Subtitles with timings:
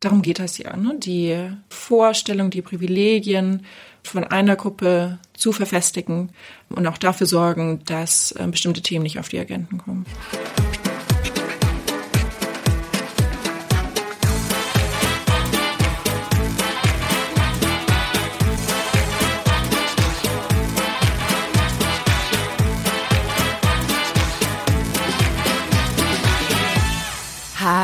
[0.00, 0.94] Darum geht das ja, ne?
[0.96, 3.66] Die Vorstellung, die Privilegien
[4.04, 6.30] von einer Gruppe zu verfestigen
[6.68, 10.06] und auch dafür sorgen, dass äh, bestimmte Themen nicht auf die Agenten kommen.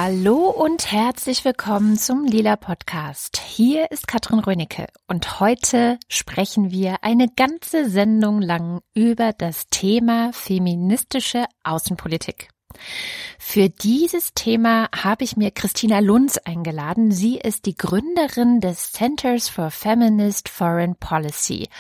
[0.07, 3.39] Hallo und herzlich willkommen zum Lila Podcast.
[3.39, 10.31] Hier ist Katrin Rönicke und heute sprechen wir eine ganze Sendung lang über das Thema
[10.35, 12.51] feministische Außenpolitik.
[13.39, 17.11] Für dieses Thema habe ich mir Christina Lunz eingeladen.
[17.11, 21.71] Sie ist die Gründerin des Centers for Feminist Foreign Policy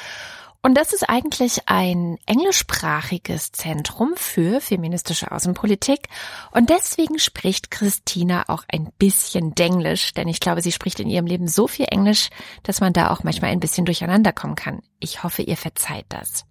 [0.65, 6.09] und das ist eigentlich ein englischsprachiges Zentrum für feministische Außenpolitik.
[6.53, 11.27] Und deswegen spricht Christina auch ein bisschen Denglisch, denn ich glaube, sie spricht in ihrem
[11.27, 12.31] Leben so viel Englisch,
[12.63, 14.81] dass man da auch manchmal ein bisschen durcheinander kommen kann.
[15.01, 16.47] Ich hoffe, ihr verzeiht das.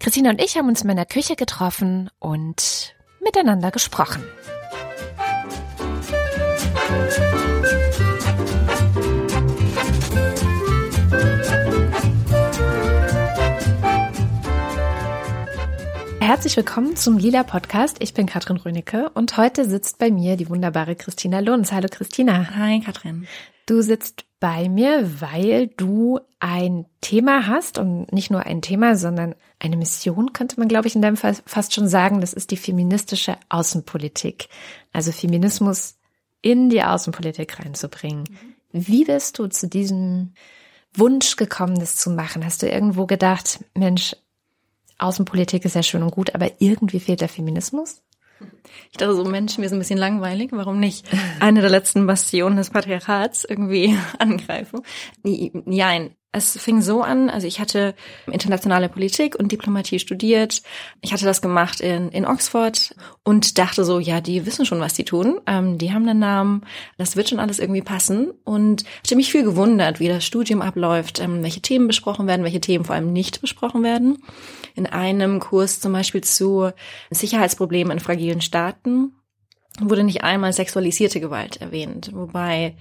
[0.00, 4.24] Christina und ich haben uns in meiner Küche getroffen und miteinander gesprochen.
[16.32, 17.98] Herzlich willkommen zum Lila Podcast.
[18.00, 21.72] Ich bin Katrin Rönecke und heute sitzt bei mir die wunderbare Christina Lunz.
[21.72, 22.56] Hallo Christina.
[22.56, 23.26] Hi Katrin.
[23.66, 29.34] Du sitzt bei mir, weil du ein Thema hast und nicht nur ein Thema, sondern
[29.58, 32.22] eine Mission, könnte man, glaube ich, in deinem Fall fast schon sagen.
[32.22, 34.48] Das ist die feministische Außenpolitik.
[34.94, 35.98] Also Feminismus
[36.40, 38.24] in die Außenpolitik reinzubringen.
[38.72, 40.32] Wie bist du zu diesem
[40.94, 42.42] Wunsch gekommen, das zu machen?
[42.42, 44.16] Hast du irgendwo gedacht, Mensch,
[45.02, 48.02] Außenpolitik ist ja schön und gut, aber irgendwie fehlt der Feminismus?
[48.90, 51.06] Ich dachte so, Mensch, mir ist ein bisschen langweilig, warum nicht
[51.40, 54.82] eine der letzten Bastionen des Patriarchats irgendwie angreifen?
[55.22, 57.94] Nein, es fing so an, also ich hatte
[58.26, 60.62] internationale Politik und Diplomatie studiert.
[61.02, 64.94] Ich hatte das gemacht in, in Oxford und dachte so, ja, die wissen schon, was
[64.94, 65.40] die tun.
[65.46, 66.62] Ähm, die haben einen Namen,
[66.96, 68.32] das wird schon alles irgendwie passen.
[68.44, 72.62] Und hatte mich viel gewundert, wie das Studium abläuft, ähm, welche Themen besprochen werden, welche
[72.62, 74.22] Themen vor allem nicht besprochen werden.
[74.74, 76.70] In einem Kurs zum Beispiel zu
[77.10, 79.12] Sicherheitsproblemen in fragilen Staaten
[79.80, 82.76] wurde nicht einmal sexualisierte Gewalt erwähnt, wobei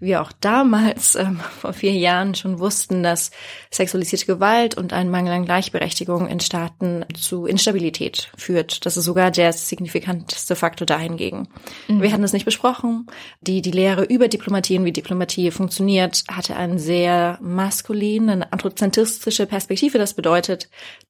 [0.00, 3.30] wir auch damals, ähm, vor vier Jahren, schon wussten, dass
[3.70, 8.86] sexualisierte Gewalt und ein Mangel an Gleichberechtigung in Staaten zu Instabilität führt.
[8.86, 11.48] Das ist sogar der signifikanteste Faktor dahingegen.
[11.88, 12.02] Mhm.
[12.02, 13.06] Wir hatten es nicht besprochen.
[13.40, 19.98] Die, die Lehre über Diplomatie und wie Diplomatie funktioniert, hatte einen sehr maskulinen, androzentristische Perspektive.
[19.98, 20.68] Das bedeutet,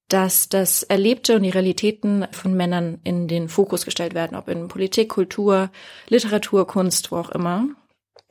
[0.09, 4.69] dass das Erlebte und die Realitäten von Männern in den Fokus gestellt werden, ob in
[4.69, 5.71] Politik, Kultur,
[6.09, 7.69] Literatur, Kunst, wo auch immer.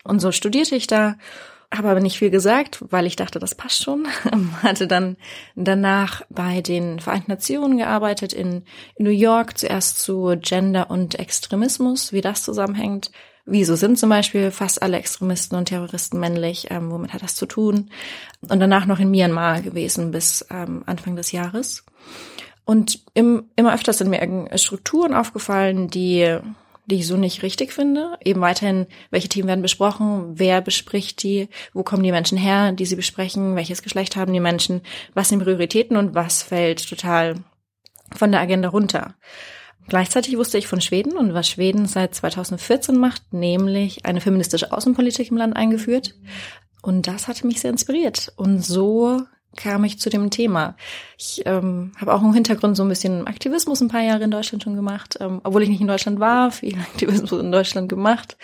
[0.03, 1.15] Und so studierte ich da,
[1.75, 4.07] habe aber nicht viel gesagt, weil ich dachte, das passt schon.
[4.63, 5.17] Hatte dann
[5.55, 8.63] danach bei den Vereinten Nationen gearbeitet in,
[8.97, 13.11] New York, zuerst zu Gender und Extremismus, wie das zusammenhängt.
[13.45, 16.67] Wieso sind zum Beispiel fast alle Extremisten und Terroristen männlich?
[16.69, 17.89] Ähm, womit hat das zu tun?
[18.47, 21.83] Und danach noch in Myanmar gewesen bis ähm, Anfang des Jahres.
[22.65, 26.37] Und im, immer öfter sind mir Strukturen aufgefallen, die
[26.85, 28.17] die ich so nicht richtig finde.
[28.23, 32.85] Eben weiterhin, welche Themen werden besprochen, wer bespricht die, wo kommen die Menschen her, die
[32.85, 34.81] sie besprechen, welches Geschlecht haben die Menschen,
[35.13, 37.35] was sind Prioritäten und was fällt total
[38.15, 39.15] von der Agenda runter.
[39.87, 45.29] Gleichzeitig wusste ich von Schweden und was Schweden seit 2014 macht, nämlich eine feministische Außenpolitik
[45.29, 46.15] im Land eingeführt.
[46.81, 48.31] Und das hatte mich sehr inspiriert.
[48.35, 49.21] Und so
[49.55, 50.75] kam ich zu dem Thema.
[51.17, 54.63] Ich ähm, habe auch einen Hintergrund so ein bisschen Aktivismus ein paar Jahre in Deutschland
[54.63, 58.37] schon gemacht, ähm, obwohl ich nicht in Deutschland war, viel Aktivismus in Deutschland gemacht,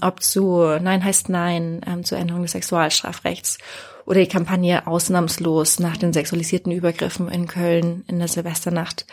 [0.00, 3.58] ob zu Nein heißt Nein, ähm, zur Änderung des Sexualstrafrechts
[4.06, 9.06] oder die Kampagne Ausnahmslos nach den sexualisierten Übergriffen in Köln in der Silvesternacht.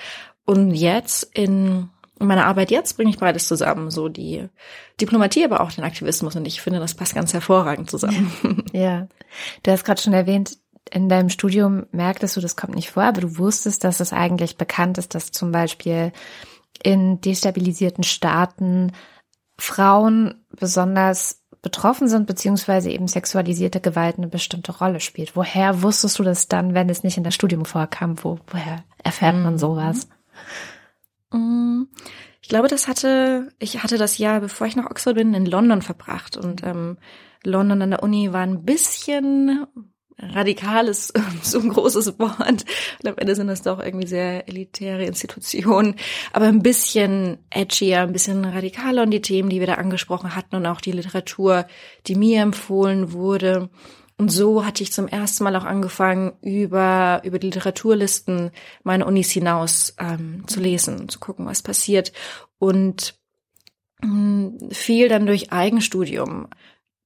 [0.45, 1.89] Und jetzt in
[2.21, 4.47] in meiner Arbeit jetzt bringe ich beides zusammen, so die
[5.01, 8.63] Diplomatie, aber auch den Aktivismus und ich finde, das passt ganz hervorragend zusammen.
[8.73, 9.07] Ja,
[9.63, 10.57] du hast gerade schon erwähnt,
[10.89, 14.57] in deinem Studium merktest du, das kommt nicht vor, aber du wusstest, dass es eigentlich
[14.57, 16.11] bekannt ist, dass zum Beispiel
[16.83, 18.91] in destabilisierten Staaten
[19.57, 25.35] Frauen besonders betroffen sind, beziehungsweise eben sexualisierte Gewalt eine bestimmte Rolle spielt.
[25.35, 28.15] Woher wusstest du das dann, wenn es nicht in das Studium vorkam?
[28.23, 29.59] Wo, woher erfährt man mhm.
[29.59, 30.07] sowas?
[31.31, 31.83] Mm,
[32.41, 35.83] ich glaube, das hatte, ich hatte das Jahr, bevor ich nach Oxford bin, in London
[35.83, 36.97] verbracht und ähm,
[37.43, 39.67] London an der Uni war ein bisschen
[40.21, 42.39] radikal ist so ein großes Wort.
[42.47, 42.65] Und
[43.07, 45.95] am Ende sind das doch irgendwie sehr elitäre Institutionen,
[46.33, 50.55] aber ein bisschen edgier, ein bisschen radikaler und die Themen, die wir da angesprochen hatten
[50.55, 51.65] und auch die Literatur,
[52.07, 53.69] die mir empfohlen wurde.
[54.17, 58.51] Und so hatte ich zum ersten Mal auch angefangen, über, über die Literaturlisten
[58.83, 62.11] meiner Unis hinaus ähm, zu lesen, zu gucken, was passiert.
[62.59, 63.15] Und
[64.71, 66.47] viel dann durch Eigenstudium,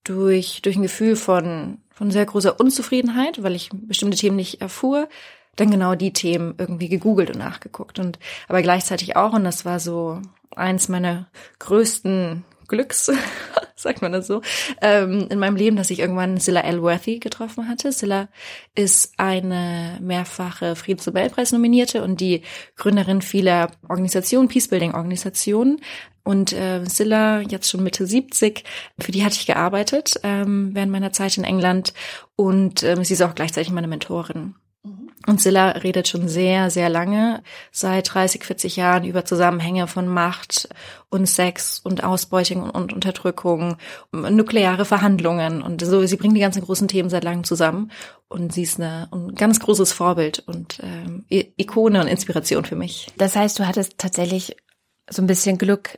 [0.06, 5.10] durch, durch ein Gefühl von, von sehr großer Unzufriedenheit, weil ich bestimmte Themen nicht erfuhr,
[5.58, 9.34] dann genau die Themen irgendwie gegoogelt und nachgeguckt und aber gleichzeitig auch.
[9.34, 10.22] Und das war so
[10.56, 11.28] eins meiner
[11.60, 13.12] größten Glücks,
[13.86, 14.42] sagt man das so,
[14.82, 17.92] ähm, in meinem Leben, dass ich irgendwann Silla Elworthy getroffen hatte.
[17.92, 18.30] Silla
[18.74, 22.42] ist eine mehrfache Friedensnobelpreis-Nominierte und die
[22.78, 25.82] Gründerin vieler Organisationen, Peacebuilding-Organisationen.
[26.24, 28.64] Und äh, Silla, jetzt schon Mitte 70,
[28.98, 31.94] für die hatte ich gearbeitet ähm, während meiner Zeit in England
[32.36, 34.56] und ähm, sie ist auch gleichzeitig meine Mentorin.
[35.28, 37.42] Und Silla redet schon sehr, sehr lange,
[37.72, 40.70] seit 30, 40 Jahren über Zusammenhänge von Macht
[41.10, 43.78] und Sex und Ausbeutung und Unterdrückung,
[44.12, 46.06] nukleare Verhandlungen und so.
[46.06, 47.92] Sie bringt die ganzen großen Themen seit langem zusammen
[48.28, 53.08] und sie ist eine, ein ganz großes Vorbild und ähm, Ikone und Inspiration für mich.
[53.18, 54.56] Das heißt, du hattest tatsächlich
[55.10, 55.98] so ein bisschen Glück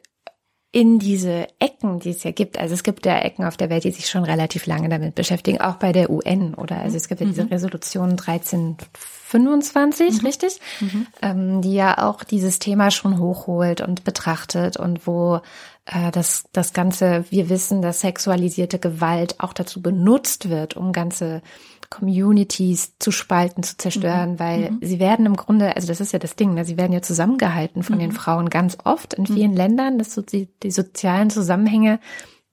[0.72, 2.58] in diese Ecken, die es ja gibt.
[2.60, 5.62] Also es gibt ja Ecken auf der Welt, die sich schon relativ lange damit beschäftigen,
[5.62, 7.50] auch bei der UN oder also es gibt ja diese mhm.
[7.50, 10.28] Resolution 1325, mhm.
[10.28, 11.08] richtig, mhm.
[11.22, 15.40] Ähm, die ja auch dieses Thema schon hochholt und betrachtet und wo
[15.86, 21.42] äh, das, das ganze, wir wissen, dass sexualisierte Gewalt auch dazu benutzt wird, um ganze
[21.90, 24.40] Communities zu spalten, zu zerstören, mhm.
[24.40, 24.80] weil mhm.
[24.82, 27.84] sie werden im Grunde, also das ist ja das Ding, ne, sie werden ja zusammengehalten
[27.84, 28.02] von mhm.
[28.02, 29.58] den Frauen ganz oft in vielen mhm.
[29.58, 32.00] Ländern, dass so die, die sozialen Zusammenhänge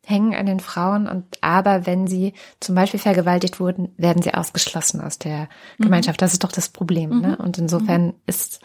[0.06, 5.00] hängen an den Frauen und aber wenn sie zum Beispiel vergewaltigt wurden, werden sie ausgeschlossen
[5.00, 5.48] aus der
[5.78, 5.84] mhm.
[5.84, 6.20] Gemeinschaft.
[6.20, 7.20] Das ist doch das Problem.
[7.20, 7.36] Ne?
[7.36, 8.60] Und insofern ist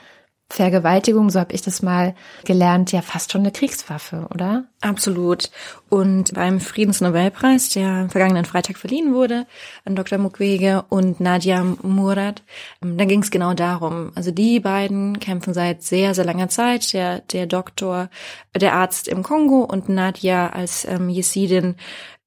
[0.51, 4.65] Vergewaltigung, so habe ich das mal gelernt, ja fast schon eine Kriegswaffe, oder?
[4.81, 5.51] Absolut.
[5.89, 9.45] Und beim Friedensnobelpreis, der vergangenen Freitag verliehen wurde,
[9.85, 10.17] an Dr.
[10.17, 12.41] Mukwege und Nadia Murad,
[12.81, 14.11] ähm, da ging es genau darum.
[14.15, 16.93] Also die beiden kämpfen seit sehr, sehr langer Zeit.
[16.93, 18.09] Der, der Doktor,
[18.55, 21.75] der Arzt im Kongo und Nadia als ähm, Jesidin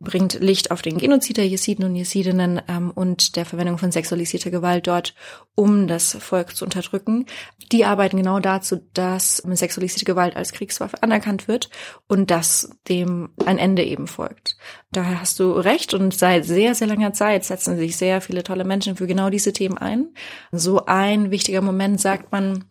[0.03, 4.51] bringt Licht auf den Genozid der Jesiden und Jesidinnen ähm, und der Verwendung von sexualisierter
[4.51, 5.15] Gewalt dort,
[5.55, 7.27] um das Volk zu unterdrücken.
[7.71, 11.71] Die arbeiten genau dazu, dass sexualisierte Gewalt als Kriegswaffe anerkannt wird
[12.09, 14.57] und dass dem ein Ende eben folgt.
[14.91, 18.65] Daher hast du recht und seit sehr, sehr langer Zeit setzen sich sehr viele tolle
[18.65, 20.09] Menschen für genau diese Themen ein.
[20.51, 22.65] So ein wichtiger Moment sagt man,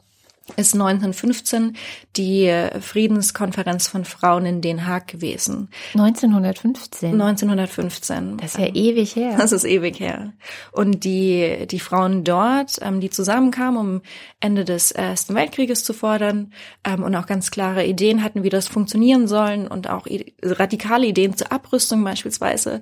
[0.57, 1.77] ist 1915
[2.17, 2.51] die
[2.81, 5.69] Friedenskonferenz von Frauen in Den Haag gewesen.
[5.93, 7.13] 1915?
[7.13, 8.37] 1915.
[8.37, 9.35] Das ist ja ewig her.
[9.37, 10.33] Das ist ewig her.
[10.71, 14.01] Und die, die Frauen dort, ähm, die zusammenkamen, um
[14.39, 16.51] Ende des Ersten Weltkrieges zu fordern
[16.83, 20.07] ähm, und auch ganz klare Ideen hatten, wie das funktionieren sollen und auch
[20.41, 22.81] radikale Ideen zur Abrüstung beispielsweise,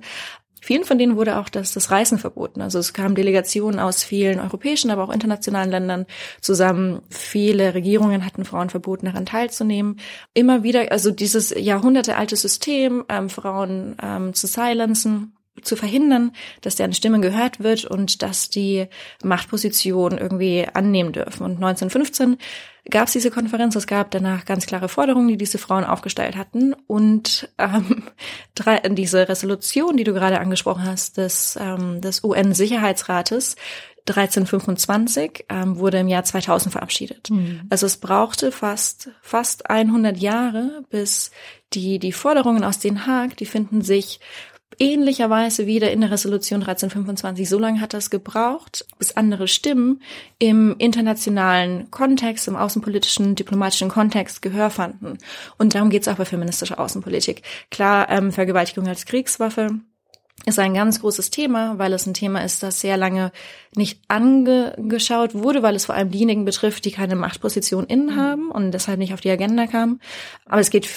[0.60, 2.60] Vielen von denen wurde auch das, das Reisen verboten.
[2.60, 6.06] Also es kamen Delegationen aus vielen europäischen, aber auch internationalen Ländern
[6.40, 7.00] zusammen.
[7.08, 9.98] Viele Regierungen hatten Frauen verboten, daran teilzunehmen.
[10.34, 16.92] Immer wieder, also dieses jahrhundertealte System, ähm, Frauen ähm, zu silenzen, zu verhindern, dass deren
[16.92, 18.86] Stimme gehört wird und dass die
[19.22, 21.44] Machtposition irgendwie annehmen dürfen.
[21.44, 22.38] Und 1915
[22.88, 23.76] gab es diese Konferenz.
[23.76, 26.74] Es gab danach ganz klare Forderungen, die diese Frauen aufgestellt hatten.
[26.86, 28.04] Und ähm,
[28.54, 33.56] drei, diese Resolution, die du gerade angesprochen hast, des, ähm, des UN-Sicherheitsrates,
[34.08, 37.30] 1325 ähm, wurde im Jahr 2000 verabschiedet.
[37.30, 37.62] Mhm.
[37.70, 41.30] Also es brauchte fast fast 100 Jahre, bis
[41.72, 44.20] die die Forderungen aus Den Haag, die finden sich
[44.80, 47.48] ähnlicherweise wieder in der Resolution 1325.
[47.48, 50.02] So lange hat das gebraucht, bis andere Stimmen
[50.38, 55.18] im internationalen Kontext, im außenpolitischen, diplomatischen Kontext Gehör fanden.
[55.58, 57.42] Und darum geht es auch bei feministischer Außenpolitik.
[57.70, 59.80] Klar, ähm, Vergewaltigung als Kriegswaffe
[60.46, 63.30] ist ein ganz großes Thema, weil es ein Thema ist, das sehr lange
[63.76, 68.16] nicht angeschaut wurde, weil es vor allem diejenigen betrifft, die keine Machtposition innen mhm.
[68.16, 70.00] haben und deshalb nicht auf die Agenda kam.
[70.46, 70.88] Aber es geht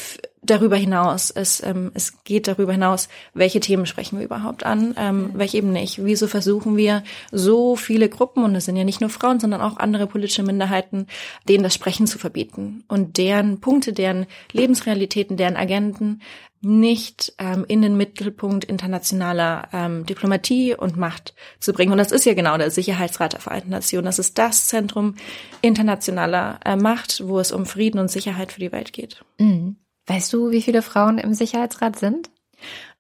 [0.46, 1.32] darüber hinaus.
[1.32, 5.72] Es, ähm, es geht darüber hinaus, welche Themen sprechen wir überhaupt an, ähm, welche eben
[5.72, 6.04] nicht.
[6.04, 9.78] Wieso versuchen wir so viele Gruppen, und es sind ja nicht nur Frauen, sondern auch
[9.78, 11.08] andere politische Minderheiten,
[11.48, 16.22] denen das Sprechen zu verbieten und deren Punkte, deren Lebensrealitäten, deren Agenten
[16.64, 21.92] nicht ähm, in den Mittelpunkt internationaler ähm, Diplomatie und Macht zu bringen.
[21.92, 24.06] Und das ist ja genau der Sicherheitsrat der Vereinten Nationen.
[24.06, 25.16] Das ist das Zentrum
[25.62, 29.24] internationaler äh, Macht, wo es um Frieden und Sicherheit für die Welt geht.
[29.40, 29.78] Mhm.
[30.08, 32.30] Weißt du, wie viele Frauen im Sicherheitsrat sind?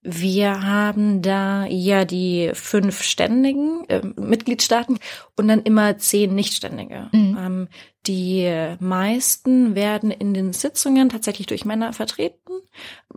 [0.04, 5.00] Wir haben da ja die fünf ständigen äh, Mitgliedstaaten
[5.38, 7.10] und dann immer zehn Nichtständige.
[7.14, 7.38] Mhm.
[7.40, 7.68] Ähm,
[8.06, 12.52] die meisten werden in den Sitzungen tatsächlich durch Männer vertreten,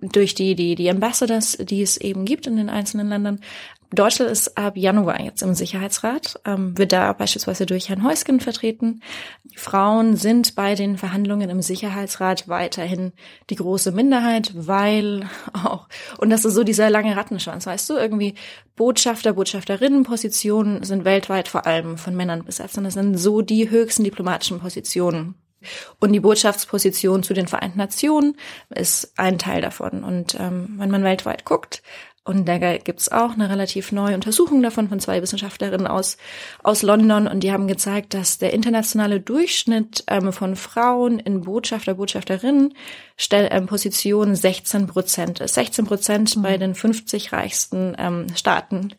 [0.01, 3.41] durch die, die, die Ambassadors, die es eben gibt in den einzelnen Ländern.
[3.93, 9.01] Deutschland ist ab Januar jetzt im Sicherheitsrat, ähm, wird da beispielsweise durch Herrn Heusgen vertreten.
[9.55, 13.13] Frauen sind bei den Verhandlungen im Sicherheitsrat weiterhin
[13.49, 15.89] die große Minderheit, weil auch,
[16.19, 18.35] und das ist so dieser lange Rattenschwanz, weißt du, irgendwie
[18.75, 24.05] Botschafter, Botschafterinnenpositionen sind weltweit vor allem von Männern besetzt und das sind so die höchsten
[24.05, 25.35] diplomatischen Positionen.
[25.99, 28.37] Und die Botschaftsposition zu den Vereinten Nationen
[28.69, 30.05] ist ein Teil davon.
[30.05, 31.83] Und ähm, wenn man weltweit guckt,
[32.27, 36.17] und da gibt's auch eine relativ neue Untersuchung davon von zwei Wissenschaftlerinnen aus,
[36.65, 37.29] aus London.
[37.29, 42.75] Und die haben gezeigt, dass der internationale Durchschnitt ähm, von Frauen in Botschafter, Botschafterinnen
[43.31, 45.55] ähm, Position 16 Prozent ist.
[45.55, 46.43] 16 Prozent mhm.
[46.43, 48.95] bei den 50 reichsten ähm, Staaten.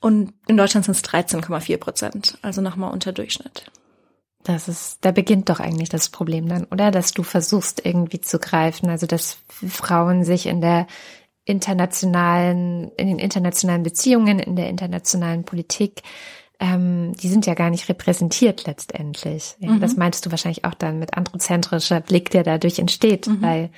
[0.00, 2.38] Und in Deutschland sind es 13,4 Prozent.
[2.40, 3.70] Also nochmal unter Durchschnitt.
[4.42, 6.90] Das ist, da beginnt doch eigentlich das Problem dann, oder?
[6.90, 10.86] Dass du versuchst irgendwie zu greifen, also dass Frauen sich in der
[11.50, 16.02] internationalen, in den internationalen Beziehungen, in der internationalen Politik,
[16.60, 19.56] ähm, die sind ja gar nicht repräsentiert letztendlich.
[19.58, 19.80] Ja, mhm.
[19.80, 23.42] Das meinst du wahrscheinlich auch dann mit androzentrischer Blick, der dadurch entsteht, mhm.
[23.42, 23.70] weil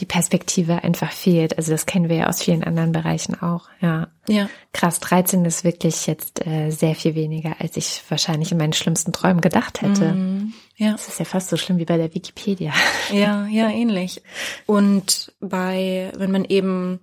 [0.00, 1.56] die Perspektive einfach fehlt.
[1.58, 3.68] Also das kennen wir ja aus vielen anderen Bereichen auch.
[3.80, 4.08] Ja.
[4.28, 4.48] Ja.
[4.72, 9.12] Krass, 13 ist wirklich jetzt äh, sehr viel weniger, als ich wahrscheinlich in meinen schlimmsten
[9.12, 10.12] Träumen gedacht hätte.
[10.12, 10.54] Mhm.
[10.80, 10.92] Ja.
[10.92, 12.72] Das ist ja fast so schlimm wie bei der Wikipedia.
[13.12, 14.22] Ja, ja, ähnlich.
[14.64, 17.00] Und bei, wenn man eben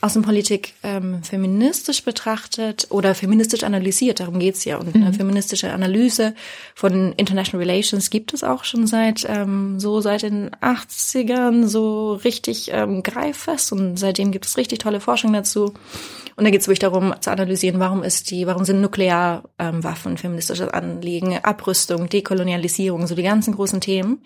[0.00, 4.78] Außenpolitik ähm, feministisch betrachtet oder feministisch analysiert, darum geht's ja.
[4.78, 5.12] Und eine mhm.
[5.12, 6.34] feministische Analyse
[6.74, 12.70] von International Relations gibt es auch schon seit ähm, so seit den 80ern so richtig
[12.72, 15.74] ähm, greiffest und seitdem gibt es richtig tolle Forschung dazu.
[16.40, 20.16] Und da geht es wirklich darum zu analysieren, warum ist die, warum sind Nuklearwaffen ähm,
[20.16, 24.22] feministisches Anliegen, Abrüstung, Dekolonialisierung, so die ganzen großen Themen.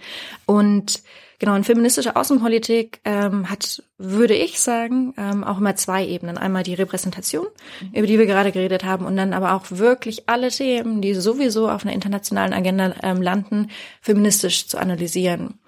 [0.47, 1.03] Und
[1.41, 6.39] Genau, und feministische Außenpolitik ähm, hat, würde ich sagen, ähm, auch immer zwei Ebenen.
[6.39, 7.47] Einmal die Repräsentation,
[7.81, 7.89] mhm.
[7.93, 11.69] über die wir gerade geredet haben, und dann aber auch wirklich alle Themen, die sowieso
[11.69, 13.69] auf einer internationalen Agenda ähm, landen,
[14.01, 15.59] feministisch zu analysieren.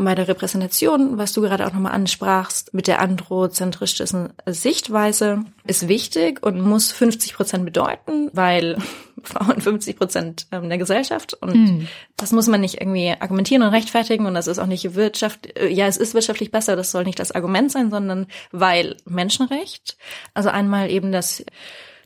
[0.00, 5.88] Und bei der Repräsentation, was du gerade auch nochmal ansprachst, mit der androzentristischen Sichtweise, ist
[5.88, 8.78] wichtig und muss 50 Prozent bedeuten, weil
[9.22, 11.88] Frauen 50 Prozent ähm, der Gesellschaft und mhm.
[12.16, 15.68] das muss man nicht irgendwie argumentieren und rechtfertigen und das ist auch nicht Wirtschaft, äh,
[15.68, 19.98] ja, es ist wirtschaftlich besser, das soll nicht das Argument sein, sondern weil Menschenrecht,
[20.32, 21.44] also einmal eben das,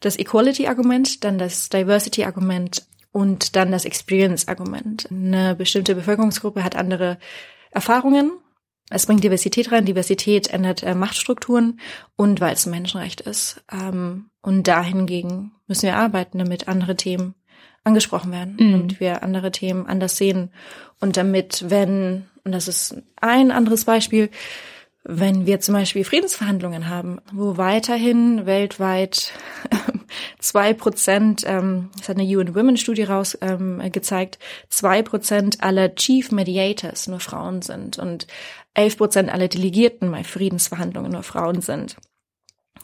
[0.01, 5.07] das Equality-Argument, dann das Diversity-Argument und dann das Experience-Argument.
[5.13, 7.19] Eine bestimmte Bevölkerungsgruppe hat andere
[7.75, 8.33] Erfahrungen.
[8.91, 9.85] Es bringt Diversität rein.
[9.85, 11.81] Diversität ändert äh, Machtstrukturen
[12.17, 13.63] und weil es ein Menschenrecht ist.
[13.73, 17.35] Ähm, und dahingegen müssen wir arbeiten, damit andere Themen
[17.83, 18.75] angesprochen werden mhm.
[18.75, 20.51] und wir andere Themen anders sehen.
[21.01, 24.31] Und damit, wenn, und das ist ein anderes Beispiel,
[25.05, 29.33] wenn wir zum Beispiel Friedensverhandlungen haben, wo weiterhin weltweit
[30.39, 34.39] zwei Prozent, ähm, das hat eine UN Women Studie raus ähm, gezeigt,
[34.71, 38.27] zwei Prozent aller Chief Mediators nur Frauen sind und
[38.73, 41.97] elf Prozent aller Delegierten bei Friedensverhandlungen nur Frauen sind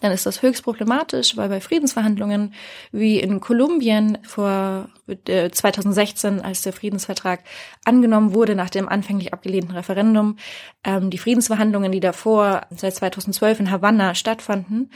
[0.01, 2.55] dann ist das höchst problematisch, weil bei Friedensverhandlungen
[2.91, 4.89] wie in Kolumbien vor
[5.27, 7.41] 2016, äh, als der Friedensvertrag
[7.85, 10.37] angenommen wurde nach dem anfänglich abgelehnten Referendum,
[10.85, 14.91] ähm, die Friedensverhandlungen, die davor seit 2012 in Havanna stattfanden,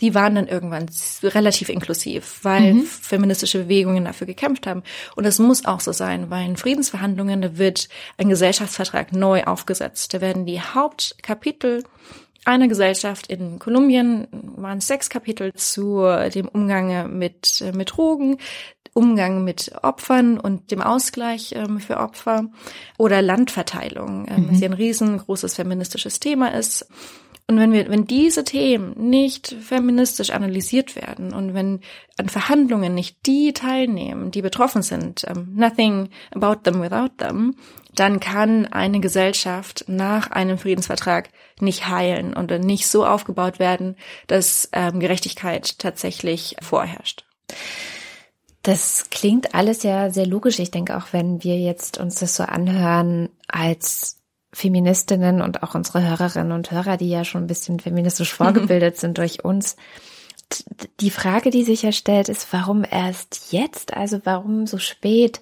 [0.00, 0.86] die waren dann irgendwann
[1.22, 2.82] relativ inklusiv, weil mhm.
[2.82, 4.82] feministische Bewegungen dafür gekämpft haben.
[5.16, 10.14] Und das muss auch so sein, weil in Friedensverhandlungen da wird ein Gesellschaftsvertrag neu aufgesetzt.
[10.14, 11.82] Da werden die Hauptkapitel
[12.48, 16.02] einer Gesellschaft in Kolumbien waren sechs Kapitel zu
[16.34, 18.38] dem Umgang mit, mit Drogen,
[18.98, 22.46] Umgang mit Opfern und dem Ausgleich ähm, für Opfer
[22.96, 24.50] oder Landverteilung, ähm, mhm.
[24.50, 26.88] was ja ein riesengroßes feministisches Thema ist.
[27.50, 31.80] Und wenn wir, wenn diese Themen nicht feministisch analysiert werden und wenn
[32.18, 37.56] an Verhandlungen nicht die teilnehmen, die betroffen sind, um, ähm, nothing about them without them,
[37.94, 44.68] dann kann eine Gesellschaft nach einem Friedensvertrag nicht heilen und nicht so aufgebaut werden, dass
[44.72, 47.24] ähm, Gerechtigkeit tatsächlich vorherrscht.
[48.62, 50.58] Das klingt alles ja sehr logisch.
[50.58, 54.17] Ich denke auch, wenn wir jetzt uns das so anhören als
[54.52, 58.98] Feministinnen und auch unsere Hörerinnen und Hörer, die ja schon ein bisschen feministisch vorgebildet mhm.
[59.00, 59.76] sind durch uns.
[61.00, 63.94] Die Frage, die sich ja stellt, ist, warum erst jetzt?
[63.94, 65.40] Also warum so spät?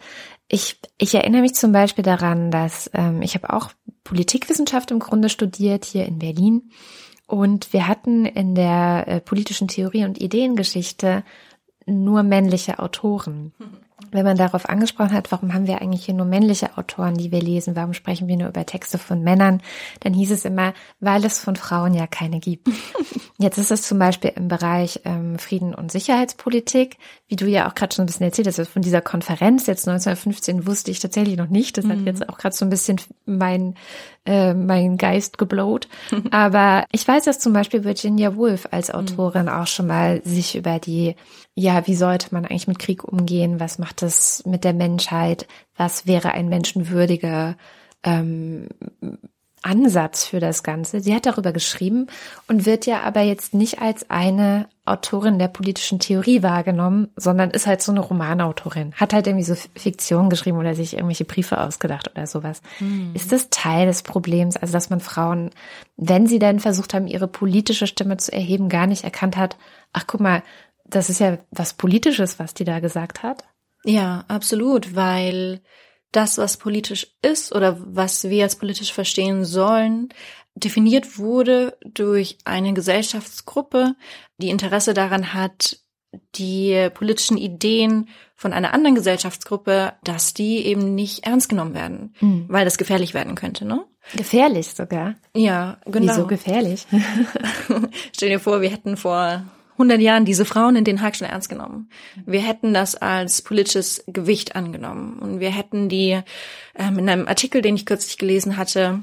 [0.48, 3.70] Ich, ich erinnere mich zum Beispiel daran, dass ähm, ich habe auch
[4.02, 6.70] Politikwissenschaft im Grunde studiert hier in Berlin.
[7.26, 11.24] Und wir hatten in der äh, politischen Theorie und Ideengeschichte
[11.86, 13.52] nur männliche Autoren.
[14.10, 17.40] Wenn man darauf angesprochen hat, warum haben wir eigentlich hier nur männliche Autoren, die wir
[17.40, 19.62] lesen, warum sprechen wir nur über Texte von Männern,
[20.00, 22.68] dann hieß es immer, weil es von Frauen ja keine gibt.
[23.38, 26.96] Jetzt ist es zum Beispiel im Bereich ähm, Frieden und Sicherheitspolitik,
[27.28, 30.66] wie du ja auch gerade schon ein bisschen erzählt hast, von dieser Konferenz jetzt 1915
[30.66, 31.76] wusste ich tatsächlich noch nicht.
[31.76, 31.90] Das mhm.
[31.90, 33.74] hat jetzt auch gerade so ein bisschen mein,
[34.24, 35.88] äh, mein Geist geblowt.
[36.30, 38.94] Aber ich weiß, dass zum Beispiel Virginia Woolf als mhm.
[38.94, 39.52] Autorin mhm.
[39.52, 41.14] auch schon mal sich über die
[41.58, 43.58] ja, wie sollte man eigentlich mit Krieg umgehen?
[43.58, 45.48] Was macht es mit der Menschheit?
[45.74, 47.56] Was wäre ein menschenwürdiger
[48.02, 48.68] ähm,
[49.62, 51.00] Ansatz für das Ganze?
[51.00, 52.08] Sie hat darüber geschrieben
[52.46, 57.66] und wird ja aber jetzt nicht als eine Autorin der politischen Theorie wahrgenommen, sondern ist
[57.66, 58.92] halt so eine Romanautorin.
[58.92, 62.60] Hat halt irgendwie so Fiktion geschrieben oder sich irgendwelche Briefe ausgedacht oder sowas.
[62.78, 63.12] Hm.
[63.14, 64.58] Ist das Teil des Problems?
[64.58, 65.50] Also, dass man Frauen,
[65.96, 69.56] wenn sie denn versucht haben, ihre politische Stimme zu erheben, gar nicht erkannt hat,
[69.94, 70.42] ach guck mal,
[70.88, 73.44] das ist ja was Politisches, was die da gesagt hat.
[73.84, 75.60] Ja, absolut, weil
[76.12, 80.08] das, was politisch ist oder was wir als politisch verstehen sollen,
[80.54, 83.94] definiert wurde durch eine Gesellschaftsgruppe,
[84.38, 85.78] die Interesse daran hat,
[86.34, 92.46] die politischen Ideen von einer anderen Gesellschaftsgruppe, dass die eben nicht ernst genommen werden, hm.
[92.48, 93.84] weil das gefährlich werden könnte, ne?
[94.14, 95.16] Gefährlich sogar.
[95.34, 96.12] Ja, genau.
[96.12, 96.86] Wieso gefährlich?
[98.12, 99.44] Stell dir vor, wir hätten vor
[99.76, 101.90] 100 Jahren diese Frauen in Den Haag schon ernst genommen.
[102.24, 106.20] Wir hätten das als politisches Gewicht angenommen und wir hätten die
[106.74, 109.02] ähm, in einem Artikel, den ich kürzlich gelesen hatte,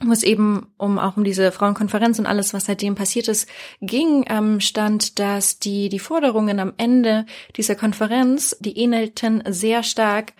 [0.00, 3.48] wo es eben um auch um diese Frauenkonferenz und alles, was seitdem passiert ist,
[3.80, 10.32] ging, ähm, stand, dass die die Forderungen am Ende dieser Konferenz, die ähnelten sehr stark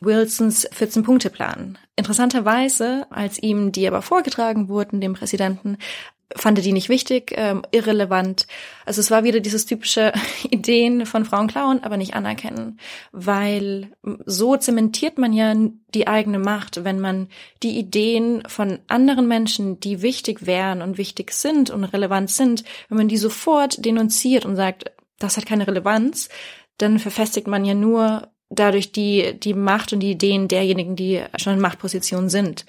[0.00, 1.76] Wilsons 14-Punkte-Plan.
[1.94, 5.76] Interessanterweise, als ihm die aber vorgetragen wurden, dem Präsidenten,
[6.36, 8.46] fand die nicht wichtig, ähm, irrelevant.
[8.84, 10.12] Also es war wieder dieses typische
[10.50, 12.78] Ideen von Frauen klauen, aber nicht anerkennen,
[13.12, 13.90] weil
[14.26, 15.54] so zementiert man ja
[15.94, 17.28] die eigene Macht, wenn man
[17.62, 22.98] die Ideen von anderen Menschen, die wichtig wären und wichtig sind und relevant sind, wenn
[22.98, 26.28] man die sofort denunziert und sagt, das hat keine Relevanz,
[26.78, 31.54] dann verfestigt man ja nur dadurch die, die Macht und die Ideen derjenigen, die schon
[31.54, 32.66] in Machtpositionen sind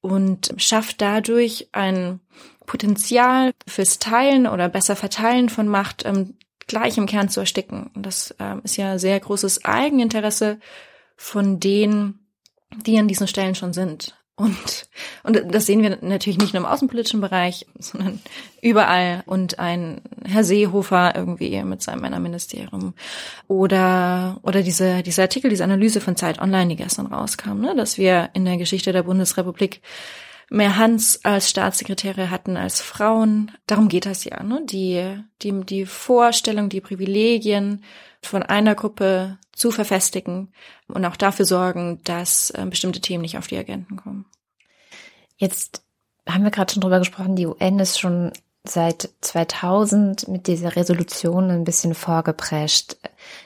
[0.00, 2.20] und schafft dadurch ein
[2.68, 6.34] Potenzial fürs Teilen oder besser Verteilen von Macht ähm,
[6.68, 7.90] gleich im Kern zu ersticken.
[7.96, 10.60] Das ähm, ist ja sehr großes Eigeninteresse
[11.16, 12.28] von denen,
[12.86, 14.14] die an diesen Stellen schon sind.
[14.36, 14.88] Und,
[15.24, 18.20] und das sehen wir natürlich nicht nur im außenpolitischen Bereich, sondern
[18.62, 19.24] überall.
[19.26, 22.94] Und ein Herr Seehofer irgendwie mit seinem Männerministerium.
[23.48, 27.98] Oder, oder diese, diese Artikel, diese Analyse von Zeit Online, die gestern rauskam, ne, dass
[27.98, 29.80] wir in der Geschichte der Bundesrepublik
[30.50, 33.52] mehr Hans als Staatssekretäre hatten als Frauen.
[33.66, 34.62] Darum geht das ja, ne?
[34.64, 37.84] Die, die, die Vorstellung, die Privilegien
[38.22, 40.52] von einer Gruppe zu verfestigen
[40.86, 44.24] und auch dafür sorgen, dass äh, bestimmte Themen nicht auf die Agenten kommen.
[45.36, 45.82] Jetzt
[46.28, 48.32] haben wir gerade schon drüber gesprochen, die UN ist schon
[48.64, 52.96] seit 2000 mit dieser Resolution ein bisschen vorgeprescht.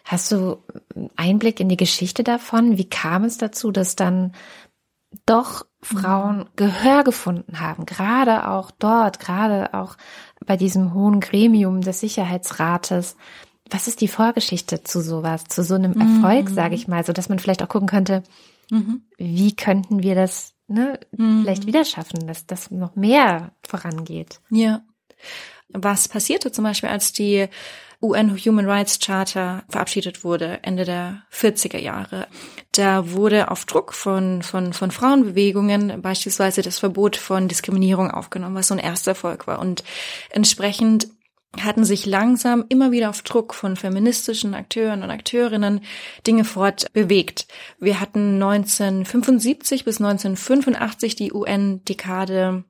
[0.05, 0.59] Hast du
[1.17, 2.77] Einblick in die Geschichte davon?
[2.79, 4.35] Wie kam es dazu, dass dann
[5.27, 9.97] doch Frauen Gehör gefunden haben, gerade auch dort, gerade auch
[10.47, 13.17] bei diesem hohen Gremium des Sicherheitsrates.
[13.71, 16.55] Was ist die Vorgeschichte zu sowas, zu so einem Erfolg, mhm.
[16.55, 18.23] sage ich mal, so dass man vielleicht auch gucken könnte,
[18.71, 19.03] mhm.
[19.17, 21.43] wie könnten wir das ne, mhm.
[21.43, 24.41] vielleicht wieder schaffen, dass das noch mehr vorangeht.
[24.51, 24.83] Ja.
[25.69, 27.49] Was passierte zum Beispiel, als die
[28.03, 32.27] UN Human Rights Charter verabschiedet wurde, Ende der 40er Jahre.
[32.73, 38.69] Da wurde auf Druck von, von, von Frauenbewegungen beispielsweise das Verbot von Diskriminierung aufgenommen, was
[38.69, 39.61] so ein erster Erfolg war.
[39.61, 39.85] Und
[40.31, 41.09] entsprechend
[41.61, 45.83] hatten sich langsam immer wieder auf Druck von feministischen Akteuren und Akteurinnen
[46.27, 47.47] Dinge fortbewegt.
[47.79, 52.65] Wir hatten 1975 bis 1985 die UN-Dekade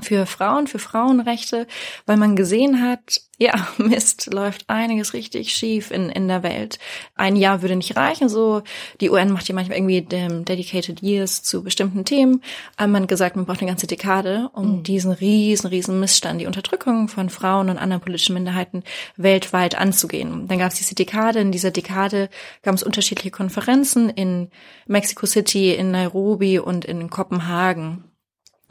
[0.00, 1.66] für Frauen, für Frauenrechte,
[2.06, 6.78] weil man gesehen hat, ja, Mist, läuft einiges richtig schief in, in der Welt.
[7.16, 8.62] Ein Jahr würde nicht reichen, so.
[9.00, 12.42] Die UN macht ja manchmal irgendwie dem Dedicated Years zu bestimmten Themen.
[12.76, 14.82] Aber man hat gesagt, man braucht eine ganze Dekade, um mhm.
[14.84, 18.84] diesen riesen, riesen Missstand, die Unterdrückung von Frauen und anderen politischen Minderheiten
[19.16, 20.46] weltweit anzugehen.
[20.48, 21.40] Dann gab es diese Dekade.
[21.40, 22.30] In dieser Dekade
[22.62, 24.50] gab es unterschiedliche Konferenzen in
[24.86, 28.04] Mexico City, in Nairobi und in Kopenhagen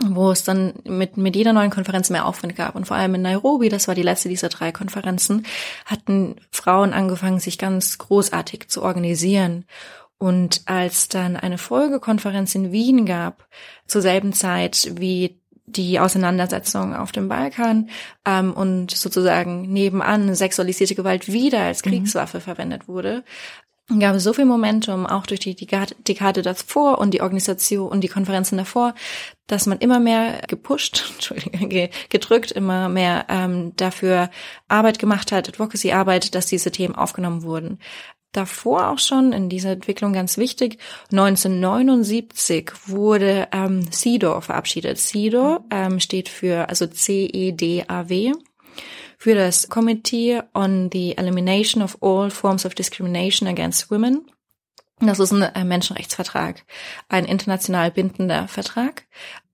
[0.09, 2.75] wo es dann mit, mit jeder neuen Konferenz mehr Aufwand gab.
[2.75, 5.45] Und vor allem in Nairobi, das war die letzte dieser drei Konferenzen,
[5.85, 9.65] hatten Frauen angefangen, sich ganz großartig zu organisieren.
[10.17, 13.47] Und als dann eine Folgekonferenz in Wien gab,
[13.87, 17.89] zur selben Zeit wie die Auseinandersetzung auf dem Balkan
[18.25, 21.89] ähm, und sozusagen nebenan sexualisierte Gewalt wieder als mhm.
[21.89, 22.41] Kriegswaffe mhm.
[22.41, 23.23] verwendet wurde,
[23.99, 28.07] gab es so viel Momentum, auch durch die Dekade davor und die Organisation und die
[28.07, 28.95] Konferenzen davor,
[29.47, 31.13] dass man immer mehr gepusht,
[32.09, 34.29] gedrückt, immer mehr ähm, dafür
[34.67, 37.79] Arbeit gemacht hat, Advocacy-Arbeit, dass diese Themen aufgenommen wurden.
[38.31, 40.77] Davor auch schon in dieser Entwicklung ganz wichtig,
[41.11, 44.99] 1979 wurde ähm, CEDAW verabschiedet.
[44.99, 48.31] CEDAW ähm, steht für, also C-E-D-A-W,
[49.21, 54.25] für das Committee on the Elimination of All Forms of Discrimination Against Women.
[54.99, 56.65] Das ist ein äh, Menschenrechtsvertrag,
[57.07, 59.05] ein international bindender Vertrag,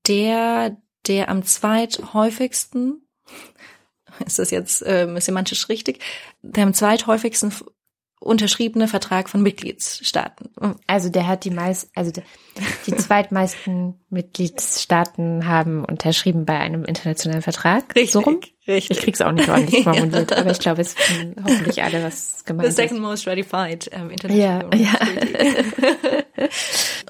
[0.08, 3.06] der der am zweithäufigsten
[4.26, 6.02] ist das jetzt äh, semantisch richtig,
[6.42, 7.52] der am zweithäufigsten
[8.20, 10.50] unterschriebene Vertrag von Mitgliedstaaten.
[10.88, 12.12] Also der hat die meist, also
[12.88, 17.96] die zweitmeisten Mitgliedstaaten haben unterschrieben bei einem internationalen Vertrag.
[17.96, 18.40] Richtig, so rum?
[18.68, 18.98] richtig.
[18.98, 20.38] Ich krieg's auch nicht ordentlich formuliert, ja.
[20.38, 22.70] aber ich glaube, es wissen hoffentlich alle, was gemeint.
[22.70, 26.48] The second most ratified um, international ja, ja.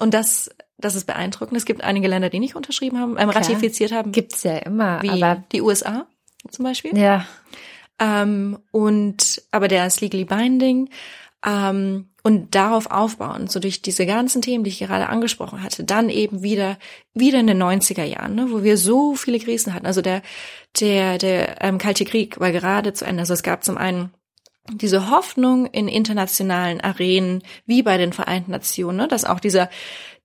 [0.00, 1.56] Und das das ist beeindruckend.
[1.56, 4.12] Es gibt einige Länder, die nicht unterschrieben haben, ähm, ratifiziert haben.
[4.12, 6.06] Gibt's ja immer, wie aber die USA
[6.50, 6.96] zum Beispiel.
[6.96, 7.26] Ja.
[7.98, 10.90] Ähm, und aber der ist legally binding.
[11.44, 16.10] Ähm, und darauf aufbauen, so durch diese ganzen Themen, die ich gerade angesprochen hatte, dann
[16.10, 16.76] eben wieder,
[17.14, 19.86] wieder in den 90er Jahren, ne, wo wir so viele Krisen hatten.
[19.86, 20.22] Also der,
[20.78, 23.20] der, der ähm, Kalte Krieg war gerade zu Ende.
[23.20, 24.12] Also es gab zum einen
[24.70, 29.70] diese Hoffnung in internationalen Arenen, wie bei den Vereinten Nationen, ne, dass auch dieser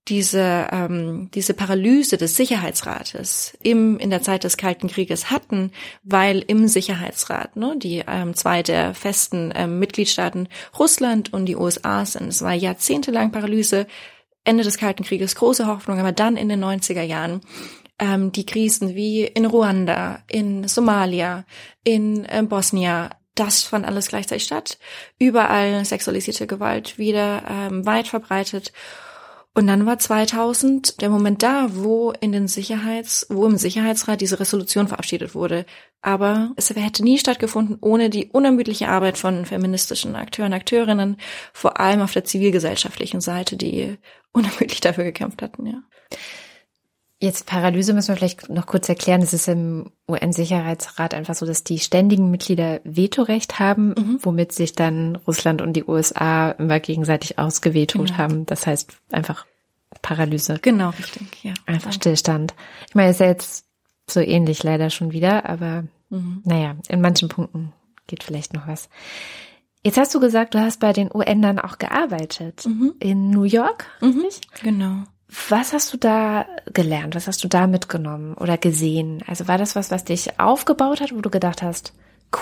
[0.07, 5.71] diese, ähm, diese Paralyse des Sicherheitsrates im, in der Zeit des Kalten Krieges hatten,
[6.03, 12.05] weil im Sicherheitsrat ne, die ähm, zwei der festen ähm, Mitgliedstaaten Russland und die USA
[12.05, 12.27] sind.
[12.27, 13.87] Es war jahrzehntelang Paralyse,
[14.43, 17.39] Ende des Kalten Krieges, große Hoffnung, aber dann in den 90er Jahren
[17.97, 21.45] ähm, die Krisen wie in Ruanda, in Somalia,
[21.85, 24.77] in äh, Bosnien, das fand alles gleichzeitig statt.
[25.17, 28.73] Überall sexualisierte Gewalt wieder ähm, weit verbreitet.
[29.55, 34.39] Und dann war 2000 der Moment da, wo in den Sicherheits, wo im Sicherheitsrat diese
[34.39, 35.67] Resolution verabschiedet wurde.
[36.01, 41.17] Aber es hätte nie stattgefunden ohne die unermüdliche Arbeit von feministischen Akteuren, Akteurinnen,
[41.53, 43.97] vor allem auf der zivilgesellschaftlichen Seite, die
[44.31, 45.83] unermüdlich dafür gekämpft hatten, ja.
[47.23, 49.21] Jetzt Paralyse müssen wir vielleicht noch kurz erklären.
[49.21, 54.19] Es ist im UN-Sicherheitsrat einfach so, dass die ständigen Mitglieder Vetorecht haben, mhm.
[54.21, 58.17] womit sich dann Russland und die USA immer gegenseitig ausgewetot genau.
[58.17, 58.45] haben.
[58.45, 59.45] Das heißt einfach
[60.01, 60.59] Paralyse.
[60.61, 61.53] Genau, richtig, ja.
[61.65, 62.55] Einfach Stillstand.
[62.89, 63.63] Ich meine, ist ja jetzt
[64.05, 66.41] so ähnlich leider schon wieder, aber mhm.
[66.43, 67.71] naja, in manchen Punkten
[68.05, 68.89] geht vielleicht noch was.
[69.81, 72.65] Jetzt hast du gesagt, du hast bei den UN dann auch gearbeitet.
[72.65, 72.95] Mhm.
[72.99, 74.19] In New York, mhm.
[74.19, 74.61] richtig?
[74.61, 75.03] Genau.
[75.49, 77.15] Was hast du da gelernt?
[77.15, 79.23] Was hast du da mitgenommen oder gesehen?
[79.25, 81.93] Also war das was, was dich aufgebaut hat, wo du gedacht hast,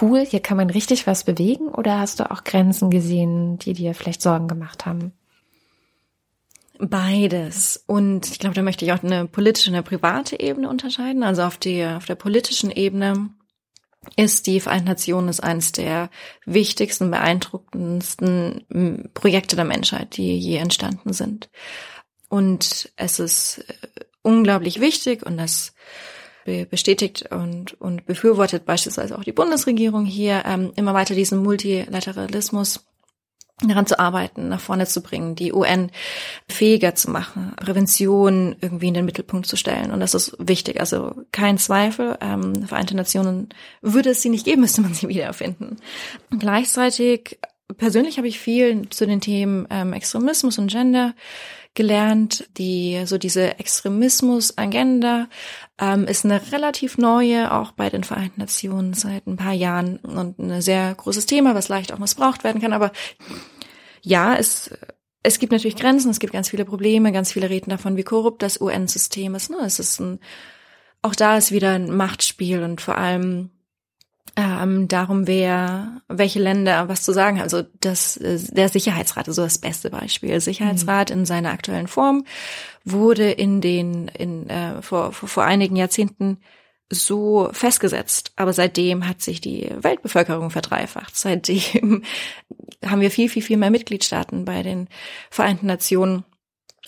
[0.01, 1.69] cool, hier kann man richtig was bewegen?
[1.69, 5.13] Oder hast du auch Grenzen gesehen, die dir vielleicht Sorgen gemacht haben?
[6.79, 7.81] Beides.
[7.87, 11.23] Und ich glaube, da möchte ich auch eine politische und eine private Ebene unterscheiden.
[11.23, 13.29] Also auf der, auf der politischen Ebene
[14.15, 16.09] ist die Vereinten Nationen ist eines der
[16.45, 21.49] wichtigsten, beeindruckendsten Projekte der Menschheit, die je entstanden sind.
[22.31, 23.73] Und es ist äh,
[24.21, 25.73] unglaublich wichtig und das
[26.71, 32.83] bestätigt und, und befürwortet beispielsweise auch die Bundesregierung hier ähm, immer weiter diesen Multilateralismus
[33.61, 35.91] daran zu arbeiten, nach vorne zu bringen, die UN
[36.47, 39.91] fähiger zu machen, Prävention irgendwie in den Mittelpunkt zu stellen.
[39.91, 40.79] Und das ist wichtig.
[40.79, 42.17] Also kein Zweifel.
[42.21, 43.49] Ähm, Vereinte Nationen
[43.81, 45.77] würde es sie nicht geben, müsste man sie wiedererfinden.
[46.39, 47.39] gleichzeitig,
[47.77, 51.13] persönlich habe ich viel zu den Themen ähm, Extremismus und Gender
[51.73, 52.47] gelernt.
[52.57, 55.27] Die so diese Extremismus-Agenda
[55.79, 60.39] ähm, ist eine relativ neue, auch bei den Vereinten Nationen seit ein paar Jahren und
[60.39, 62.73] ein sehr großes Thema, was leicht auch missbraucht werden kann.
[62.73, 62.91] Aber
[64.01, 64.71] ja, es
[65.23, 68.41] es gibt natürlich Grenzen, es gibt ganz viele Probleme, ganz viele reden davon, wie korrupt
[68.41, 69.51] das UN-System ist.
[69.51, 69.57] Ne?
[69.63, 70.19] Es ist ein,
[71.01, 73.51] auch da ist wieder ein Machtspiel und vor allem
[74.35, 77.43] ähm, darum, wer, welche Länder was zu sagen haben.
[77.43, 80.39] Also das, der Sicherheitsrat ist so das beste Beispiel.
[80.39, 81.19] Sicherheitsrat mhm.
[81.19, 82.25] in seiner aktuellen Form
[82.85, 86.37] wurde in den, in, äh, vor, vor, vor einigen Jahrzehnten
[86.89, 88.33] so festgesetzt.
[88.35, 91.17] Aber seitdem hat sich die Weltbevölkerung verdreifacht.
[91.17, 92.03] Seitdem
[92.85, 94.87] haben wir viel, viel, viel mehr Mitgliedstaaten bei den
[95.29, 96.23] Vereinten Nationen.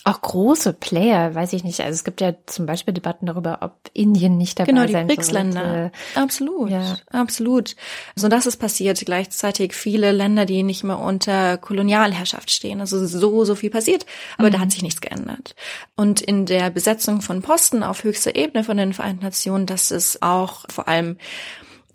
[0.06, 1.80] Auch große Player, weiß ich nicht.
[1.80, 5.08] Also es gibt ja zum Beispiel Debatten darüber, ob Indien nicht dabei genau, die sein
[5.08, 5.92] BRICS-Länder.
[6.16, 6.98] Absolut, ja.
[7.12, 7.76] absolut.
[8.16, 9.00] So das ist passiert.
[9.06, 12.82] Gleichzeitig viele Länder, die nicht mehr unter Kolonialherrschaft stehen.
[12.82, 14.06] Also so, so viel passiert,
[14.38, 14.54] aber mhm.
[14.54, 15.56] da hat sich nichts geändert.
[15.96, 20.22] Und in der Besetzung von Posten auf höchster Ebene von den Vereinten Nationen, das ist
[20.22, 21.18] auch vor allem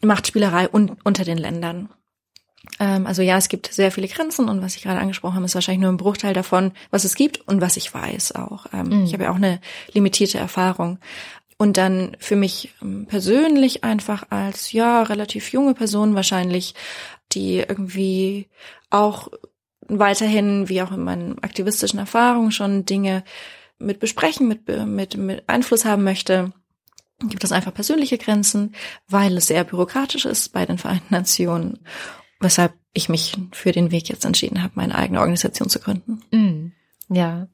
[0.01, 1.91] Machtspielerei un unter den Ländern.
[2.81, 5.55] Ähm, also ja, es gibt sehr viele Grenzen und was ich gerade angesprochen habe, ist
[5.55, 8.67] wahrscheinlich nur ein Bruchteil davon, was es gibt und was ich weiß auch.
[8.73, 9.05] Ähm, mhm.
[9.05, 9.61] Ich habe ja auch eine
[9.93, 10.99] limitierte Erfahrung.
[11.61, 16.75] Und dann für mich ähm, persönlich einfach als ja relativ junge Person wahrscheinlich,
[17.33, 18.49] die irgendwie
[18.91, 19.29] auch
[19.89, 23.25] weiterhin, wie auch in meinen aktivistischen Erfahrungen schon Dinge
[23.79, 26.53] mit besprechen, mit, mit, mit Einfluss haben möchte,
[27.21, 28.75] gibt es einfach persönliche Grenzen,
[29.09, 31.81] weil es sehr bürokratisch ist bei den Vereinten Nationen
[32.41, 36.23] weshalb ich mich für den Weg jetzt entschieden habe, meine eigene Organisation zu gründen.
[36.31, 37.49] Mm, ja.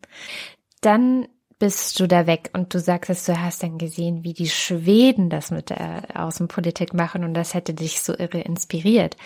[0.80, 1.26] Dann
[1.58, 5.30] bist du da weg und du sagst, dass du hast dann gesehen, wie die Schweden
[5.30, 9.16] das mit der Außenpolitik machen und das hätte dich so irre inspiriert.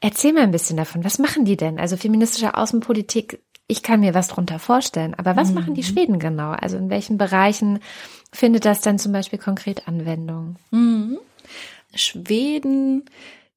[0.00, 1.04] Erzähl mal ein bisschen davon.
[1.04, 1.78] Was machen die denn?
[1.78, 5.54] Also feministische Außenpolitik, ich kann mir was drunter vorstellen, aber was mhm.
[5.54, 6.50] machen die Schweden genau?
[6.50, 7.80] Also in welchen Bereichen
[8.32, 10.56] findet das dann zum Beispiel konkret Anwendung?
[10.70, 11.18] Mhm.
[11.94, 13.04] Schweden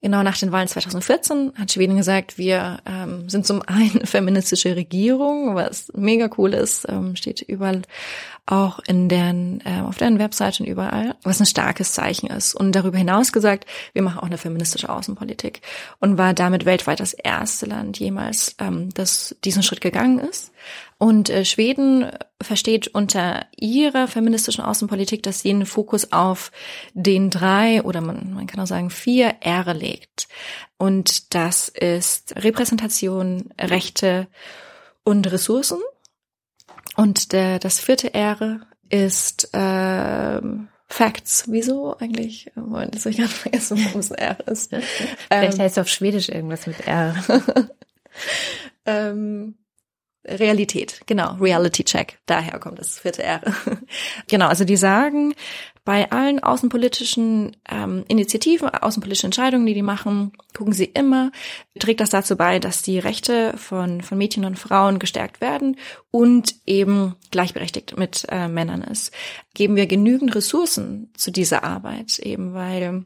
[0.02, 5.56] Genau nach den Wahlen 2014 hat Schweden gesagt, wir ähm, sind zum einen feministische Regierung,
[5.56, 7.82] was mega cool ist, ähm, steht überall
[8.48, 12.56] auch in deren, äh, auf deren Webseiten überall, was ein starkes Zeichen ist.
[12.56, 15.62] Und darüber hinaus gesagt, wir machen auch eine feministische Außenpolitik
[16.00, 20.52] und war damit weltweit das erste Land jemals, ähm, das diesen Schritt gegangen ist.
[20.98, 22.10] Und äh, Schweden
[22.42, 26.52] versteht unter ihrer feministischen Außenpolitik, dass sie einen Fokus auf
[26.94, 30.30] den drei oder man, man kann auch sagen vier R legt.
[30.78, 34.28] Und das ist Repräsentation, Rechte
[35.04, 35.80] und Ressourcen.
[36.98, 40.42] Und der, das vierte R ist äh,
[40.88, 41.46] Facts.
[41.48, 42.52] Wieso eigentlich?
[42.56, 44.72] Moment, das habe ich gerade vergessen, warum es R ist.
[45.30, 47.16] Vielleicht ähm, heißt es auf Schwedisch irgendwas mit R.
[48.86, 49.56] ähm,
[50.26, 52.18] Realität, genau, Reality Check.
[52.26, 53.42] Daher kommt das vierte R.
[54.28, 55.36] genau, also die sagen,
[55.88, 61.32] bei allen außenpolitischen ähm, Initiativen, außenpolitischen Entscheidungen, die die machen, gucken sie immer,
[61.80, 65.78] trägt das dazu bei, dass die Rechte von, von Mädchen und Frauen gestärkt werden
[66.12, 69.14] und eben gleichberechtigt mit äh, Männern ist.
[69.54, 73.06] Geben wir genügend Ressourcen zu dieser Arbeit, eben weil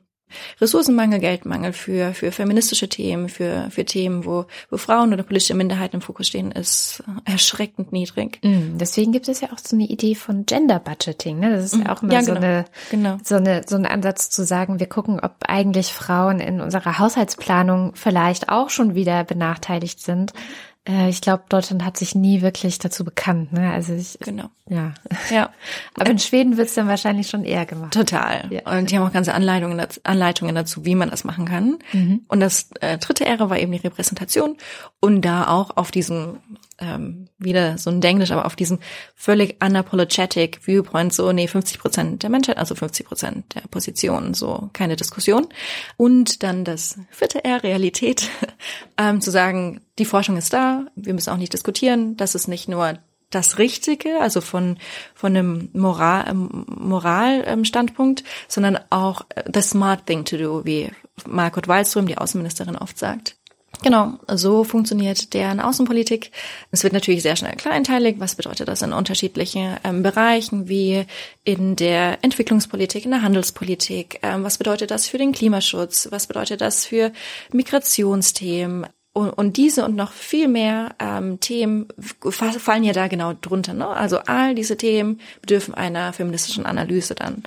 [0.59, 5.97] Ressourcenmangel, Geldmangel für, für feministische Themen, für, für Themen, wo, wo Frauen oder politische Minderheiten
[5.97, 8.39] im Fokus stehen, ist erschreckend niedrig.
[8.43, 11.39] Mm, deswegen gibt es ja auch so eine Idee von Gender Budgeting.
[11.39, 11.51] Ne?
[11.51, 13.17] Das ist ja auch immer ja, genau, so, eine, genau.
[13.23, 17.93] so, eine, so ein Ansatz zu sagen, wir gucken, ob eigentlich Frauen in unserer Haushaltsplanung
[17.95, 20.33] vielleicht auch schon wieder benachteiligt sind
[20.87, 23.53] äh, ich glaube, Deutschland hat sich nie wirklich dazu bekannt.
[23.53, 23.71] Ne?
[23.71, 24.49] Also ich, genau.
[24.67, 24.93] Ja.
[25.29, 25.51] Ja.
[25.95, 27.93] Aber in Schweden wird es dann wahrscheinlich schon eher gemacht.
[27.93, 28.45] Total.
[28.49, 28.77] Ja.
[28.77, 31.77] Und die haben auch ganze Anleitungen dazu, Anleitungen dazu, wie man das machen kann.
[31.93, 32.25] Mhm.
[32.27, 34.57] Und das äh, dritte Ära war eben die Repräsentation.
[34.99, 36.37] Und da auch auf diesem
[36.81, 38.79] ähm, wieder so ein Denglisch, aber auf diesem
[39.15, 44.69] völlig unapologetic Viewpoint, so, nee, 50 Prozent der Menschheit, also 50 Prozent der Positionen, so,
[44.73, 45.47] keine Diskussion.
[45.97, 48.29] Und dann das vierte R, Realität,
[48.97, 52.67] ähm, zu sagen, die Forschung ist da, wir müssen auch nicht diskutieren, das ist nicht
[52.67, 52.97] nur
[53.29, 54.77] das Richtige, also von
[55.15, 60.91] von einem Moral ähm, Moral ähm, Standpunkt, sondern auch the smart thing to do, wie
[61.25, 63.37] Margot Wallström, die Außenministerin, oft sagt.
[63.83, 66.31] Genau, so funktioniert deren Außenpolitik.
[66.69, 68.17] Es wird natürlich sehr schnell kleinteilig.
[68.19, 71.05] Was bedeutet das in unterschiedlichen ähm, Bereichen, wie
[71.43, 74.19] in der Entwicklungspolitik, in der Handelspolitik?
[74.21, 76.09] Ähm, was bedeutet das für den Klimaschutz?
[76.11, 77.11] Was bedeutet das für
[77.51, 78.85] Migrationsthemen?
[79.13, 81.87] Und, und diese und noch viel mehr ähm, Themen
[82.29, 83.73] fallen ja da genau drunter.
[83.73, 83.87] Ne?
[83.87, 87.43] Also all diese Themen bedürfen einer feministischen Analyse dann.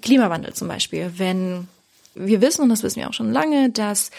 [0.00, 1.12] Klimawandel zum Beispiel.
[1.16, 1.68] Wenn
[2.14, 4.12] wir wissen, und das wissen wir auch schon lange, dass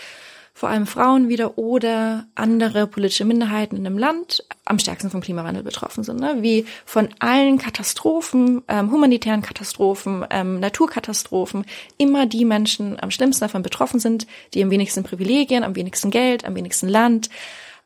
[0.57, 5.63] vor allem Frauen wieder oder andere politische Minderheiten in einem Land am stärksten vom Klimawandel
[5.63, 6.21] betroffen sind.
[6.21, 6.37] Ne?
[6.39, 11.65] Wie von allen Katastrophen, ähm, humanitären Katastrophen, ähm, Naturkatastrophen,
[11.97, 16.45] immer die Menschen am schlimmsten davon betroffen sind, die am wenigsten Privilegien, am wenigsten Geld,
[16.45, 17.29] am wenigsten Land,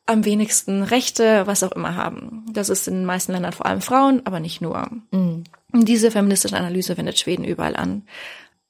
[0.05, 2.45] am wenigsten Rechte, was auch immer haben.
[2.53, 4.87] Das ist in den meisten Ländern vor allem Frauen, aber nicht nur.
[5.09, 5.43] Mhm.
[5.73, 8.03] Diese feministische Analyse findet Schweden überall an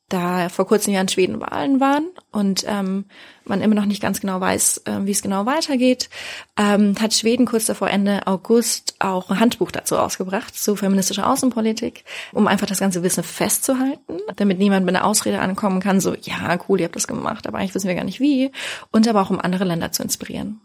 [0.10, 3.06] da vor kurzem ja in Schweden Wahlen waren und ähm,
[3.46, 6.10] man immer noch nicht ganz genau weiß, äh, wie es genau weitergeht,
[6.58, 12.04] ähm, hat Schweden kurz davor Ende August auch ein Handbuch dazu rausgebracht, zu feministischer Außenpolitik,
[12.34, 16.58] um einfach das ganze Wissen festzuhalten, damit niemand mit einer Ausrede ankommen kann, so, ja,
[16.68, 18.52] cool, ihr habt das gemacht, aber eigentlich wissen wir gar nicht wie,
[18.92, 20.62] und aber auch um andere Länder zu inspirieren.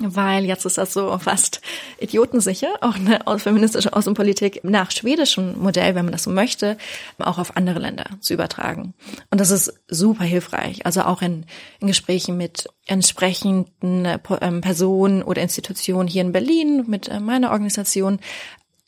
[0.00, 1.60] Weil jetzt ist das so fast
[2.00, 6.78] idiotensicher, auch eine feministische Außenpolitik nach schwedischem Modell, wenn man das so möchte,
[7.18, 8.94] auch auf andere Länder zu übertragen.
[9.30, 11.44] Und das ist super hilfreich, also auch in,
[11.80, 18.18] in Gesprächen mit entsprechenden ähm, Personen oder Institutionen hier in Berlin, mit äh, meiner Organisation,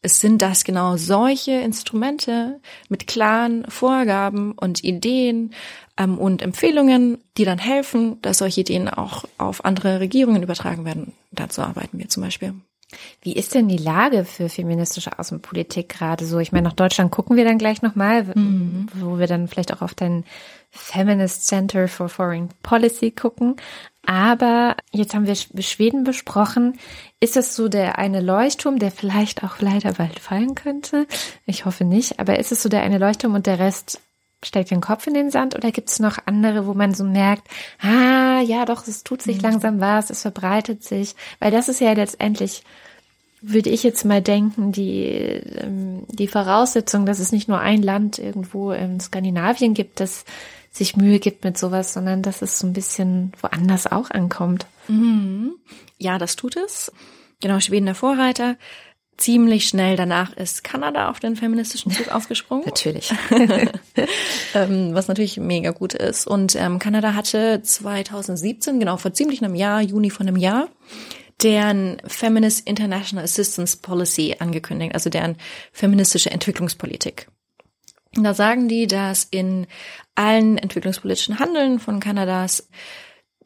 [0.05, 5.55] es sind das genau solche Instrumente mit klaren Vorgaben und Ideen
[5.97, 11.13] ähm, und Empfehlungen, die dann helfen, dass solche Ideen auch auf andere Regierungen übertragen werden.
[11.33, 12.55] Dazu arbeiten wir zum Beispiel.
[13.23, 16.39] Wie ist denn die Lage für feministische Außenpolitik gerade so?
[16.39, 18.89] Ich meine, nach Deutschland gucken wir dann gleich nochmal, mhm.
[18.95, 20.25] wo wir dann vielleicht auch auf dein
[20.71, 23.57] Feminist Center for Foreign Policy gucken.
[24.07, 26.79] Aber jetzt haben wir Schweden besprochen.
[27.21, 31.07] Ist das so der eine Leuchtturm, der vielleicht auch leider bald fallen könnte?
[31.47, 32.21] Ich hoffe nicht.
[32.21, 34.01] Aber ist es so der eine Leuchtturm und der Rest
[34.43, 35.55] steckt den Kopf in den Sand?
[35.55, 37.49] Oder gibt es noch andere, wo man so merkt,
[37.81, 39.43] ah, ja, doch, es tut sich mhm.
[39.43, 41.15] langsam was, es verbreitet sich?
[41.41, 42.63] Weil das ist ja letztendlich
[43.47, 48.19] würde ich jetzt mal denken, die, ähm, die Voraussetzung, dass es nicht nur ein Land
[48.19, 50.25] irgendwo in Skandinavien gibt, das
[50.75, 54.67] sich Mühe gibt mit sowas, sondern dass es so ein bisschen woanders auch ankommt.
[54.89, 55.55] Mhm.
[55.99, 56.93] Ja, das tut es.
[57.41, 58.57] Genau, Schweden der Vorreiter.
[59.17, 62.65] Ziemlich schnell danach ist Kanada auf den feministischen Zug aufgesprungen.
[62.67, 63.13] natürlich.
[64.55, 66.27] ähm, was natürlich mega gut ist.
[66.27, 70.69] Und ähm, Kanada hatte 2017, genau vor ziemlich einem Jahr, Juni von einem Jahr,
[71.41, 75.37] deren Feminist International Assistance Policy angekündigt, also deren
[75.73, 77.29] feministische Entwicklungspolitik.
[78.17, 79.67] Da sagen die, dass in
[80.15, 82.69] allen entwicklungspolitischen Handeln von Kanadas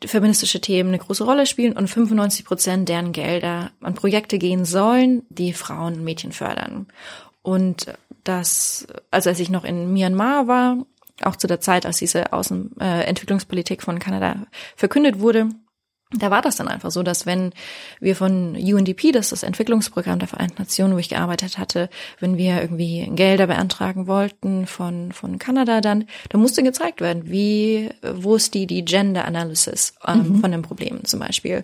[0.05, 5.23] feministische Themen eine große Rolle spielen und 95 Prozent deren Gelder an Projekte gehen sollen,
[5.29, 6.87] die Frauen und Mädchen fördern.
[7.43, 7.87] Und
[8.25, 10.87] das, also als ich noch in Myanmar war,
[11.23, 15.49] auch zu der Zeit, als diese Außenentwicklungspolitik äh, von Kanada verkündet wurde,
[16.11, 17.53] da war das dann einfach so, dass wenn
[18.01, 22.39] wir von UNDP, das ist das Entwicklungsprogramm der Vereinten Nationen, wo ich gearbeitet hatte, wenn
[22.39, 28.37] wir irgendwie Gelder beantragen wollten von, von Kanada dann, da musste gezeigt werden, wie, wo
[28.37, 30.41] ist die, die Gender Analysis ähm, mhm.
[30.41, 31.63] von den Problemen zum Beispiel.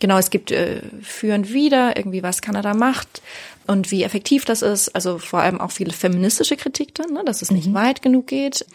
[0.00, 3.22] Genau, es gibt äh, für und wieder irgendwie, was Kanada macht
[3.66, 4.90] und wie effektiv das ist.
[4.90, 7.74] Also vor allem auch viele feministische Kritik dann, ne, dass es nicht mhm.
[7.74, 8.66] weit genug geht.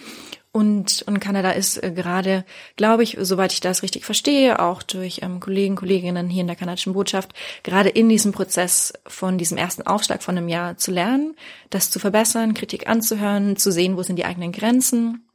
[0.55, 5.21] Und, und Kanada ist äh, gerade, glaube ich, soweit ich das richtig verstehe, auch durch
[5.23, 9.81] ähm, Kollegen, Kolleginnen hier in der kanadischen Botschaft, gerade in diesem Prozess von diesem ersten
[9.81, 11.35] Aufschlag von einem Jahr zu lernen,
[11.71, 15.27] das zu verbessern, Kritik anzuhören, zu sehen, wo sind die eigenen Grenzen.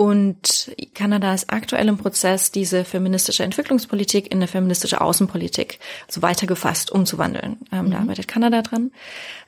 [0.00, 6.92] Und Kanada ist aktuell im Prozess, diese feministische Entwicklungspolitik in eine feministische Außenpolitik, also weitergefasst,
[6.92, 7.56] umzuwandeln.
[7.72, 7.90] Ähm, mhm.
[7.90, 8.92] Da arbeitet Kanada dran.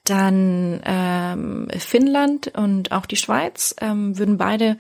[0.03, 4.77] Dann ähm, Finnland und auch die Schweiz ähm, würden beide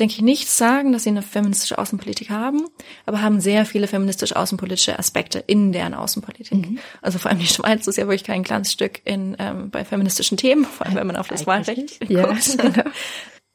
[0.00, 2.64] denke ich, nicht sagen, dass sie eine feministische Außenpolitik haben,
[3.04, 6.70] aber haben sehr viele feministische außenpolitische Aspekte in deren Außenpolitik.
[6.70, 6.78] Mhm.
[7.02, 10.38] Also vor allem die Schweiz ist ja wirklich kein kleines Stück in, ähm, bei feministischen
[10.38, 12.56] Themen, vor allem wenn man auf das Wahlrecht ja, guckt.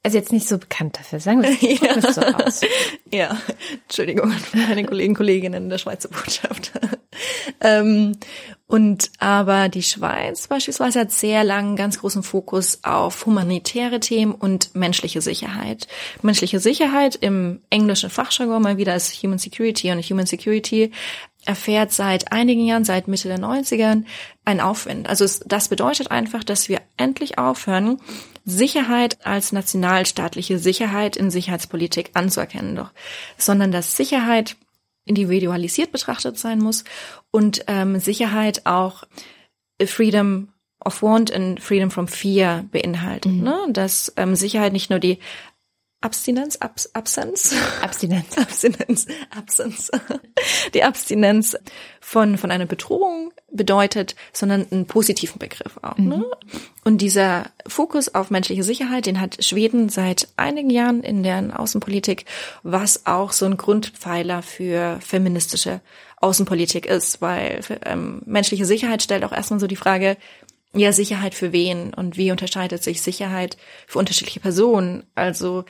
[0.08, 2.13] Also jetzt nicht so bekannt dafür, sagen wir es ja.
[2.13, 2.62] so aus.
[3.12, 3.38] Ja,
[3.84, 6.72] Entschuldigung, meine Kollegen, Kolleginnen der Schweizer Botschaft.
[7.60, 8.13] ähm,
[8.67, 14.74] und aber die Schweiz beispielsweise hat sehr lang ganz großen Fokus auf humanitäre Themen und
[14.76, 15.89] menschliche Sicherheit.
[16.22, 20.93] Menschliche Sicherheit im englischen Fachjargon mal wieder als Human Security und Human Security
[21.46, 24.06] erfährt seit einigen Jahren, seit Mitte der 90ern,
[24.46, 25.10] ein Aufwind.
[25.10, 28.00] Also es, das bedeutet einfach, dass wir endlich aufhören,
[28.49, 32.91] Sicherheit als nationalstaatliche Sicherheit in Sicherheitspolitik anzuerkennen, doch,
[33.38, 34.55] sondern dass Sicherheit
[35.03, 36.86] individualisiert betrachtet sein muss
[37.29, 39.03] und ähm, Sicherheit auch
[39.86, 43.33] Freedom of Want and Freedom from Fear beinhaltet.
[43.33, 43.43] Mhm.
[43.43, 43.57] Ne?
[43.71, 45.19] Dass ähm, Sicherheit nicht nur die
[45.99, 49.91] Abstinenz, Abs Absenz, Abstinenz, Abstinenz, Absenz,
[50.73, 51.57] die Abstinenz
[51.99, 55.98] von von einer Bedrohung bedeutet, sondern einen positiven Begriff auch.
[55.98, 56.04] Ne?
[56.04, 56.22] Mhm.
[56.22, 56.26] Ne?
[56.86, 62.26] Und dieser Fokus auf menschliche Sicherheit, den hat Schweden seit einigen Jahren in deren Außenpolitik,
[62.63, 65.82] was auch so ein Grundpfeiler für feministische
[66.22, 70.17] Außenpolitik ist, weil ähm, menschliche Sicherheit stellt auch erstmal so die Frage,
[70.74, 75.04] ja, Sicherheit für wen und wie unterscheidet sich Sicherheit für unterschiedliche Personen?
[75.15, 75.65] Also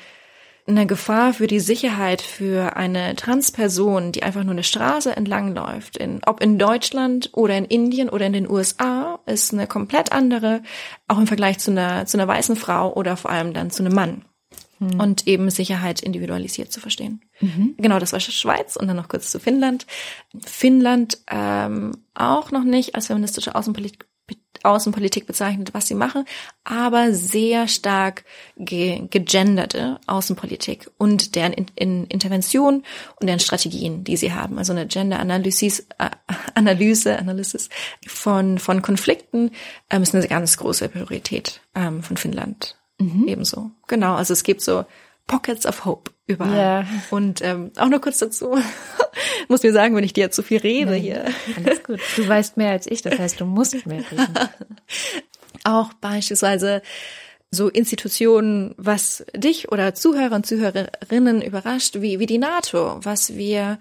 [0.67, 5.97] eine Gefahr für die Sicherheit für eine Transperson, die einfach nur eine Straße entlang läuft,
[5.97, 10.62] in, ob in Deutschland oder in Indien oder in den USA, ist eine komplett andere,
[11.08, 13.95] auch im Vergleich zu einer, zu einer weißen Frau oder vor allem dann zu einem
[13.95, 14.25] Mann.
[14.80, 14.99] Mhm.
[14.99, 17.21] Und eben Sicherheit individualisiert zu verstehen.
[17.39, 17.75] Mhm.
[17.77, 19.88] Genau, das war Schweiz und dann noch kurz zu Finnland.
[20.45, 24.06] Finnland ähm, auch noch nicht als feministische Außenpolitik
[24.63, 26.26] Außenpolitik bezeichnet, was sie machen,
[26.63, 28.26] aber sehr stark
[28.58, 32.84] ge gegenderte Außenpolitik und deren in in Intervention
[33.20, 34.58] und deren Strategien, die sie haben.
[34.58, 36.10] Also eine Gender-Analyse äh,
[36.55, 37.70] Analyse, Analysis
[38.08, 39.51] von, von Konflikten
[39.89, 42.78] ähm, ist eine ganz große Priorität ähm, von Finnland.
[42.99, 43.28] Mhm.
[43.28, 43.72] Ebenso.
[43.88, 44.86] Genau, also es gibt so
[45.28, 46.57] Pockets of Hope überall.
[46.57, 46.86] Ja.
[47.09, 48.57] Und ähm, auch nur kurz dazu,
[49.47, 51.25] muss mir sagen, wenn ich dir zu viel rede Nein, hier.
[51.55, 51.99] Alles gut.
[52.15, 54.28] Du weißt mehr als ich, das heißt, du musst mehr reden.
[55.63, 56.82] auch beispielsweise
[57.49, 63.80] so Institutionen, was dich oder Zuhörer und Zuhörerinnen überrascht, wie, wie die NATO, was wir,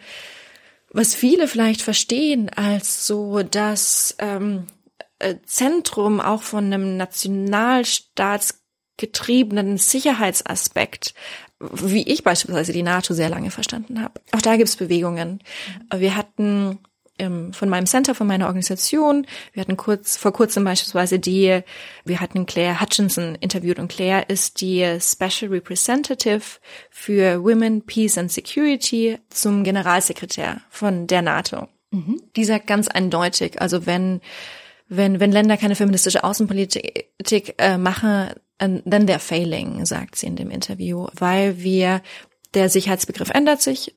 [0.91, 4.67] was viele vielleicht verstehen als so das ähm,
[5.19, 11.15] äh, Zentrum auch von einem nationalstaatsgetriebenen Sicherheitsaspekt,
[11.59, 14.21] wie ich beispielsweise die NATO sehr lange verstanden habe.
[14.33, 15.41] Auch da gibt es Bewegungen.
[15.95, 16.79] Wir hatten
[17.19, 21.61] ähm, von meinem Center, von meiner Organisation, wir hatten kurz vor kurzem beispielsweise die,
[22.05, 26.43] wir hatten Claire Hutchinson interviewt und Claire ist die Special Representative
[26.91, 31.69] für Women, Peace and Security zum Generalsekretär von der NATO.
[31.91, 32.21] Mhm.
[32.37, 34.21] Die sagt ganz eindeutig, also wenn
[34.89, 40.51] wenn, wenn Länder keine feministische Außenpolitik äh, machen, then they're failing, sagt sie in dem
[40.51, 42.03] Interview, weil wir,
[42.55, 43.95] der Sicherheitsbegriff ändert sich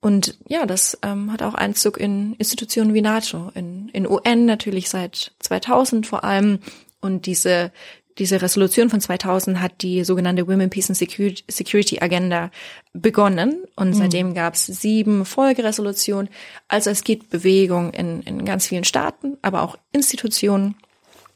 [0.00, 4.88] und ja, das ähm, hat auch Einzug in Institutionen wie NATO, in, in UN natürlich
[4.88, 6.60] seit 2000 vor allem.
[7.00, 7.72] Und diese,
[8.18, 12.50] diese Resolution von 2000 hat die sogenannte Women, Peace and Security Agenda
[12.92, 13.64] begonnen.
[13.76, 13.94] Und mhm.
[13.94, 16.28] seitdem gab es sieben Folgeresolutionen.
[16.66, 20.74] Also es gibt Bewegung in, in ganz vielen Staaten, aber auch Institutionen.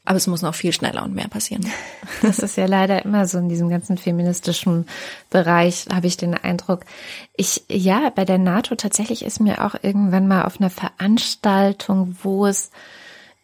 [0.05, 1.65] Aber es muss noch viel schneller und mehr passieren.
[2.21, 4.85] Das ist ja leider immer so in diesem ganzen feministischen
[5.29, 6.81] Bereich, habe ich den Eindruck.
[7.35, 12.45] Ich, ja, bei der NATO tatsächlich ist mir auch irgendwann mal auf einer Veranstaltung, wo
[12.45, 12.71] es,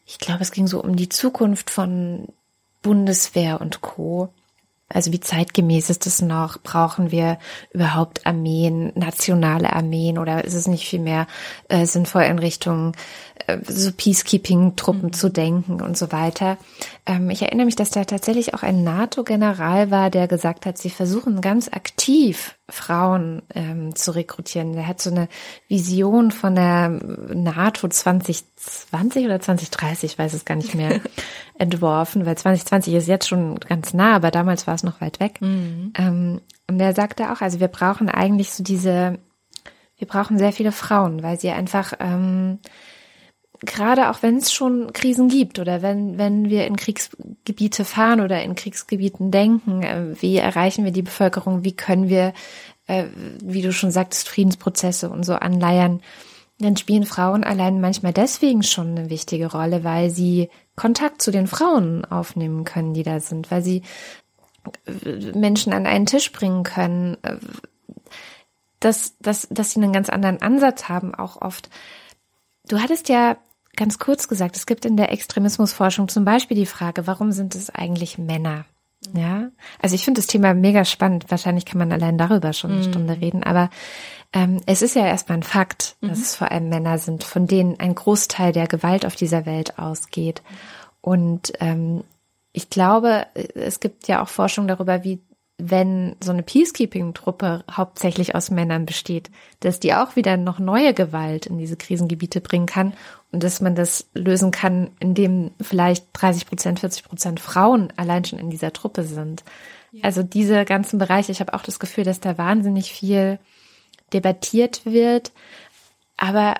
[0.05, 2.27] ich glaube, es ging so um die Zukunft von
[2.81, 4.33] Bundeswehr und Co.
[4.91, 6.57] Also wie zeitgemäß ist es noch?
[6.63, 7.37] Brauchen wir
[7.71, 11.27] überhaupt Armeen, nationale Armeen oder ist es nicht viel mehr
[11.67, 12.93] äh, sinnvoll in Richtung
[13.67, 15.13] so Peacekeeping-Truppen mhm.
[15.13, 16.57] zu denken und so weiter.
[17.05, 20.89] Ähm, ich erinnere mich, dass da tatsächlich auch ein NATO-General war, der gesagt hat, sie
[20.89, 24.73] versuchen ganz aktiv Frauen ähm, zu rekrutieren.
[24.73, 25.27] Der hat so eine
[25.67, 30.99] Vision von der NATO 2020 oder 2030, ich weiß es gar nicht mehr,
[31.57, 35.41] entworfen, weil 2020 ist jetzt schon ganz nah, aber damals war es noch weit weg.
[35.41, 35.93] Mhm.
[35.97, 39.17] Ähm, und der sagte auch, also wir brauchen eigentlich so diese,
[39.97, 42.59] wir brauchen sehr viele Frauen, weil sie einfach ähm,
[43.61, 48.41] gerade auch wenn es schon Krisen gibt oder wenn, wenn wir in Kriegsgebiete fahren oder
[48.41, 52.33] in Kriegsgebieten denken, äh, wie erreichen wir die Bevölkerung, wie können wir,
[52.87, 53.05] äh,
[53.43, 56.01] wie du schon sagtest, Friedensprozesse und so anleiern,
[56.59, 61.47] dann spielen Frauen allein manchmal deswegen schon eine wichtige Rolle, weil sie Kontakt zu den
[61.47, 63.83] Frauen aufnehmen können, die da sind, weil sie
[64.85, 67.17] äh, Menschen an einen Tisch bringen können,
[68.79, 71.69] dass, dass, dass sie einen ganz anderen Ansatz haben, auch oft.
[72.67, 73.37] Du hattest ja
[73.79, 77.69] ganz kurz gesagt, es gibt in der Extremismusforschung zum Beispiel die Frage, warum sind es
[77.69, 78.65] eigentlich Männer?
[79.13, 79.49] Ja,
[79.81, 81.25] also ich finde das Thema mega spannend.
[81.29, 82.89] Wahrscheinlich kann man allein darüber schon eine mhm.
[82.91, 83.69] Stunde reden, aber
[84.33, 86.23] ähm, es ist ja erstmal ein Fakt, dass mhm.
[86.23, 90.43] es vor allem Männer sind, von denen ein Großteil der Gewalt auf dieser Welt ausgeht.
[90.99, 92.03] Und ähm,
[92.51, 95.21] ich glaube, es gibt ja auch Forschung darüber, wie
[95.59, 99.29] wenn so eine Peacekeeping-Truppe hauptsächlich aus Männern besteht,
[99.59, 102.93] dass die auch wieder noch neue Gewalt in diese Krisengebiete bringen kann
[103.31, 108.39] und dass man das lösen kann, indem vielleicht 30 Prozent, 40 Prozent Frauen allein schon
[108.39, 109.43] in dieser Truppe sind.
[109.91, 110.05] Ja.
[110.05, 113.37] Also diese ganzen Bereiche, ich habe auch das Gefühl, dass da wahnsinnig viel
[114.13, 115.33] debattiert wird,
[116.15, 116.55] aber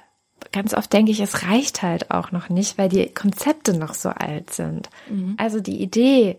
[0.52, 4.10] ganz oft denke ich, es reicht halt auch noch nicht, weil die Konzepte noch so
[4.10, 4.90] alt sind.
[5.10, 5.36] Mhm.
[5.38, 6.38] Also die Idee,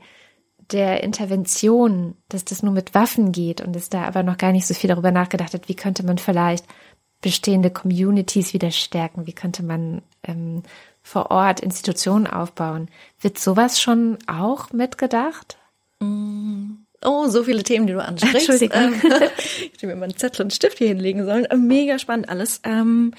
[0.73, 4.67] der Intervention, dass das nur mit Waffen geht und es da aber noch gar nicht
[4.67, 6.65] so viel darüber nachgedacht hat, wie könnte man vielleicht
[7.21, 10.63] bestehende Communities wieder stärken, wie könnte man ähm,
[11.03, 12.89] vor Ort Institutionen aufbauen.
[13.21, 15.59] Wird sowas schon auch mitgedacht?
[16.01, 16.85] Mm.
[17.03, 18.49] Oh, so viele Themen, die du ansprichst.
[18.51, 18.95] Entschuldigung.
[19.03, 21.47] Ähm, ich hätte mir mal einen Zettel und Stift hier hinlegen sollen.
[21.67, 22.61] Mega spannend alles.
[22.65, 23.15] Ähm,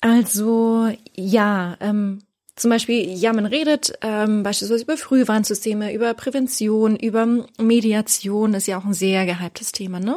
[0.00, 2.22] also ja, ähm,
[2.56, 7.26] zum Beispiel, ja, man redet ähm, beispielsweise über Frühwarnsysteme, über Prävention, über
[7.58, 10.16] Mediation, ist ja auch ein sehr gehyptes Thema, ne?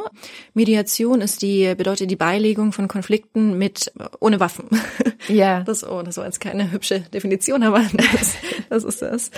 [0.52, 4.68] Mediation ist die, bedeutet die Beilegung von Konflikten mit, ohne Waffen.
[5.28, 5.64] Ja.
[5.74, 7.80] Das, oh, das war jetzt keine hübsche Definition, aber
[8.12, 8.34] das,
[8.68, 9.30] das ist das.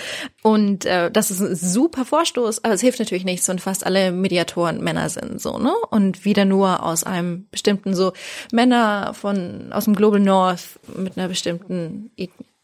[0.42, 4.11] Und äh, das ist ein super Vorstoß, aber es hilft natürlich nichts, wenn fast alle
[4.11, 5.72] Mediatoren Männer sind, so, ne?
[5.90, 8.12] Und wieder nur aus einem bestimmten, so,
[8.51, 12.11] Männer von, aus dem Global North mit einer bestimmten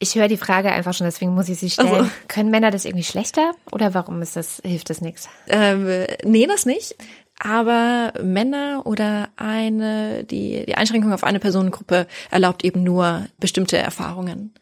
[0.03, 1.95] Ich höre die Frage einfach schon, deswegen muss ich sie stellen.
[1.95, 2.11] Also.
[2.27, 5.29] Können Männer das irgendwie schlechter oder warum ist das, hilft das nichts?
[5.47, 6.97] Ähm, nee, das nicht.
[7.39, 14.53] Aber Männer oder eine, die, die Einschränkung auf eine Personengruppe erlaubt eben nur bestimmte Erfahrungen.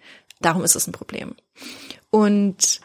[0.43, 1.35] Darum ist es ein Problem.
[2.11, 2.81] Und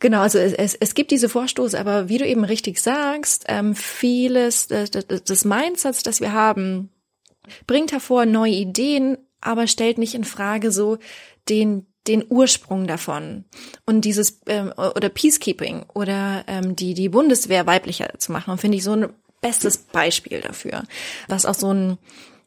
[0.00, 3.74] Genau, also es, es, es gibt diese Vorstoße, aber wie du eben richtig sagst, ähm,
[3.74, 6.90] vieles des, des Mindsets, das wir haben,
[7.66, 10.98] bringt hervor neue Ideen, aber stellt nicht in Frage so
[11.48, 13.44] den den Ursprung davon
[13.84, 18.84] und dieses ähm, oder Peacekeeping oder ähm, die die Bundeswehr weiblicher zu machen, finde ich
[18.84, 19.08] so ein
[19.40, 20.84] bestes Beispiel dafür,
[21.28, 21.98] was auch so ein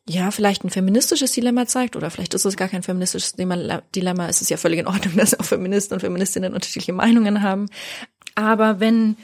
[0.10, 4.42] ja, vielleicht ein feministisches Dilemma zeigt, oder vielleicht ist es gar kein feministisches Dilemma, es
[4.42, 7.68] ist ja völlig in Ordnung, dass auch Feministen und Feministinnen unterschiedliche Meinungen haben.
[8.36, 9.18] Aber wenn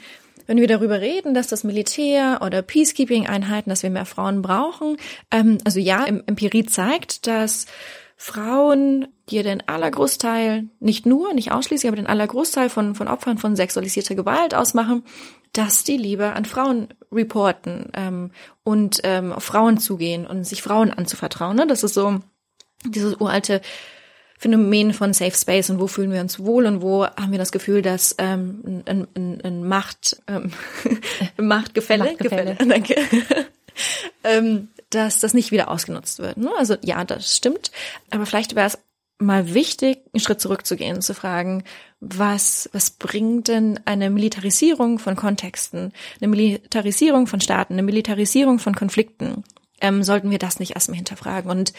[0.46, 4.96] wenn wir darüber reden, dass das Militär oder Peacekeeping-Einheiten, dass wir mehr Frauen brauchen,
[5.30, 7.66] ähm, also ja, Empirie zeigt, dass
[8.20, 13.54] Frauen, die den Allergroßteil, nicht nur, nicht ausschließlich, aber den Allergroßteil von, von Opfern von
[13.54, 15.04] sexualisierter Gewalt ausmachen,
[15.52, 18.32] dass die lieber an Frauen reporten ähm,
[18.64, 21.56] und ähm, auf Frauen zugehen und sich Frauen anzuvertrauen.
[21.56, 21.68] Ne?
[21.68, 22.18] Das ist so
[22.84, 23.60] dieses uralte
[24.36, 27.52] Phänomen von Safe Space und wo fühlen wir uns wohl und wo haben wir das
[27.52, 30.50] Gefühl, dass ähm, ein, ein, ein Macht ähm,
[31.36, 32.56] Machtgefälle, Machtgefälle.
[32.56, 32.96] Gefälle, danke,
[34.24, 36.36] ähm, dass das nicht wieder ausgenutzt wird.
[36.36, 36.50] Ne?
[36.56, 37.70] Also ja, das stimmt,
[38.10, 38.78] aber vielleicht wäre es
[39.18, 41.64] mal wichtig, einen Schritt zurückzugehen, zu fragen,
[42.00, 48.74] was, was bringt denn eine Militarisierung von Kontexten, eine Militarisierung von Staaten, eine Militarisierung von
[48.74, 49.42] Konflikten?
[49.80, 51.50] Ähm, sollten wir das nicht erstmal hinterfragen?
[51.50, 51.72] Und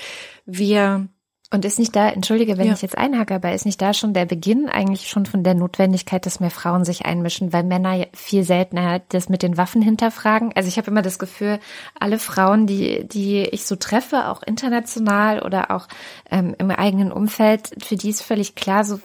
[0.45, 1.07] wir
[1.51, 2.73] und ist nicht da, entschuldige, wenn ja.
[2.73, 6.25] ich jetzt einhacke, aber ist nicht da schon der Beginn eigentlich schon von der Notwendigkeit,
[6.27, 10.51] dass mehr Frauen sich einmischen, weil Männer viel seltener das mit den Waffen hinterfragen?
[10.55, 11.59] Also ich habe immer das Gefühl,
[11.99, 15.87] alle Frauen, die, die ich so treffe, auch international oder auch
[16.29, 18.99] ähm, im eigenen Umfeld, für die ist völlig klar, so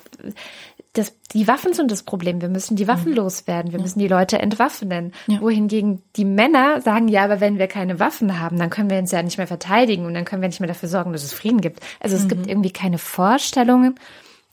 [0.95, 2.41] das, die Waffen sind das Problem.
[2.41, 3.17] Wir müssen die Waffen mhm.
[3.17, 3.73] loswerden.
[3.73, 3.83] Wir ja.
[3.83, 5.13] müssen die Leute entwaffnen.
[5.27, 5.41] Ja.
[5.41, 9.11] Wohingegen die Männer sagen, ja, aber wenn wir keine Waffen haben, dann können wir uns
[9.11, 11.61] ja nicht mehr verteidigen und dann können wir nicht mehr dafür sorgen, dass es Frieden
[11.61, 11.81] gibt.
[11.99, 12.29] Also es mhm.
[12.29, 13.97] gibt irgendwie keine Vorstellungen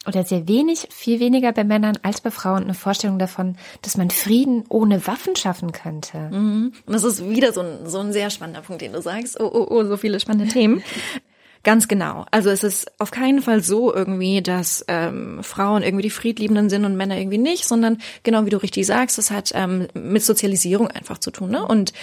[0.08, 4.10] oder sehr wenig, viel weniger bei Männern als bei Frauen eine Vorstellung davon, dass man
[4.10, 6.18] Frieden ohne Waffen schaffen könnte.
[6.32, 6.74] Mhm.
[6.88, 9.40] Und das ist wieder so ein, so ein sehr spannender Punkt, den du sagst.
[9.40, 10.82] Oh, oh, oh, so viele spannende Themen.
[11.64, 12.26] Ganz genau.
[12.32, 16.86] Also es ist auf keinen Fall so irgendwie, dass ähm, Frauen irgendwie die Friedliebenden sind
[16.86, 20.88] und Männer irgendwie nicht, sondern genau wie du richtig sagst, das hat ähm, mit Sozialisierung
[20.88, 21.52] einfach zu tun.
[21.52, 21.66] Ne?
[21.66, 21.94] Und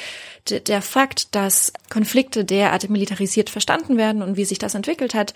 [0.49, 5.35] der Fakt, dass Konflikte derart militarisiert verstanden werden und wie sich das entwickelt hat,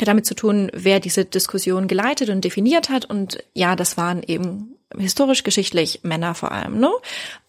[0.00, 3.04] hat damit zu tun, wer diese Diskussion geleitet und definiert hat.
[3.04, 6.78] Und ja, das waren eben historisch geschichtlich Männer vor allem.
[6.78, 6.90] Ne?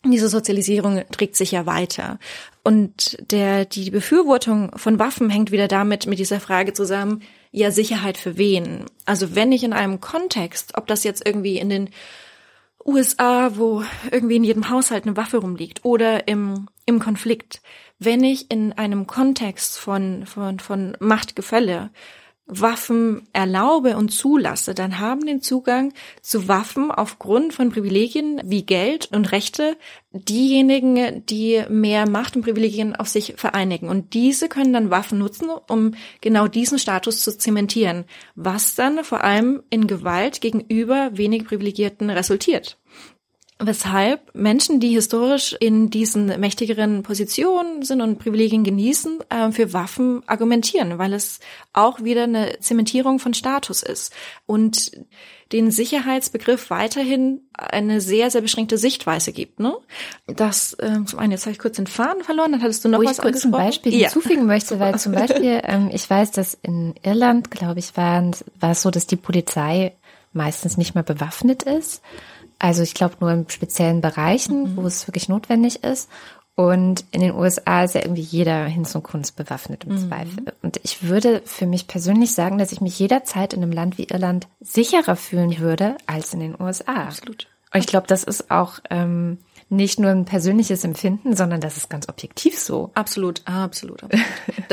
[0.06, 2.20] Diese Sozialisierung trägt sich ja weiter.
[2.68, 8.18] Und der, die Befürwortung von Waffen hängt wieder damit, mit dieser Frage zusammen, ja, Sicherheit
[8.18, 8.86] für wen?
[9.06, 11.90] Also wenn ich in einem Kontext, ob das jetzt irgendwie in den
[12.84, 17.62] USA, wo irgendwie in jedem Haushalt eine Waffe rumliegt oder im, im Konflikt,
[18.00, 21.92] wenn ich in einem Kontext von, von, von Machtgefälle
[22.48, 29.10] Waffen erlaube und zulasse, dann haben den Zugang zu Waffen aufgrund von Privilegien wie Geld
[29.12, 29.78] und Rechte
[30.12, 33.90] diejenigen, die mehr Macht und Privilegien auf sich vereinigen.
[33.90, 39.24] Und diese können dann Waffen nutzen, um genau diesen Status zu zementieren, was dann vor
[39.24, 42.78] allem in Gewalt gegenüber wenig Privilegierten resultiert
[43.58, 50.24] weshalb Menschen, die historisch in diesen mächtigeren Positionen sind und Privilegien genießen, äh, für Waffen
[50.28, 51.40] argumentieren, weil es
[51.72, 54.14] auch wieder eine Zementierung von Status ist
[54.46, 54.92] und
[55.52, 59.60] den Sicherheitsbegriff weiterhin eine sehr, sehr beschränkte Sichtweise gibt.
[59.60, 59.78] Ne?
[60.28, 63.00] Das, äh, zum einen, jetzt habe ich kurz den Faden verloren, dann hattest du noch
[63.00, 64.10] Wo was ich kurz ein Beispiel ja.
[64.10, 68.72] hinzufügen möchte, weil zum Beispiel, ähm, ich weiß, dass in Irland, glaube ich, war, war
[68.72, 69.94] es so, dass die Polizei
[70.34, 72.02] meistens nicht mehr bewaffnet ist
[72.60, 74.78] also ich glaube nur in speziellen Bereichen, mhm.
[74.78, 76.10] wo es wirklich notwendig ist.
[76.56, 80.08] Und in den USA ist ja irgendwie jeder hin zum Kunst bewaffnet im mhm.
[80.08, 80.54] Zweifel.
[80.62, 84.06] Und ich würde für mich persönlich sagen, dass ich mich jederzeit in einem Land wie
[84.06, 85.60] Irland sicherer fühlen ja.
[85.60, 87.08] würde als in den USA.
[87.08, 87.48] Absolut.
[87.74, 89.40] Und ich glaube, das ist auch ähm,
[89.70, 92.92] nicht nur ein persönliches Empfinden, sondern das ist ganz objektiv so.
[92.94, 94.04] Absolut, absolut.
[94.04, 94.22] absolut.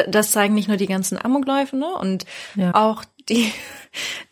[0.08, 1.94] das zeigen nicht nur die ganzen Amokläufe, ne?
[1.94, 2.74] Und ja.
[2.74, 3.52] auch die,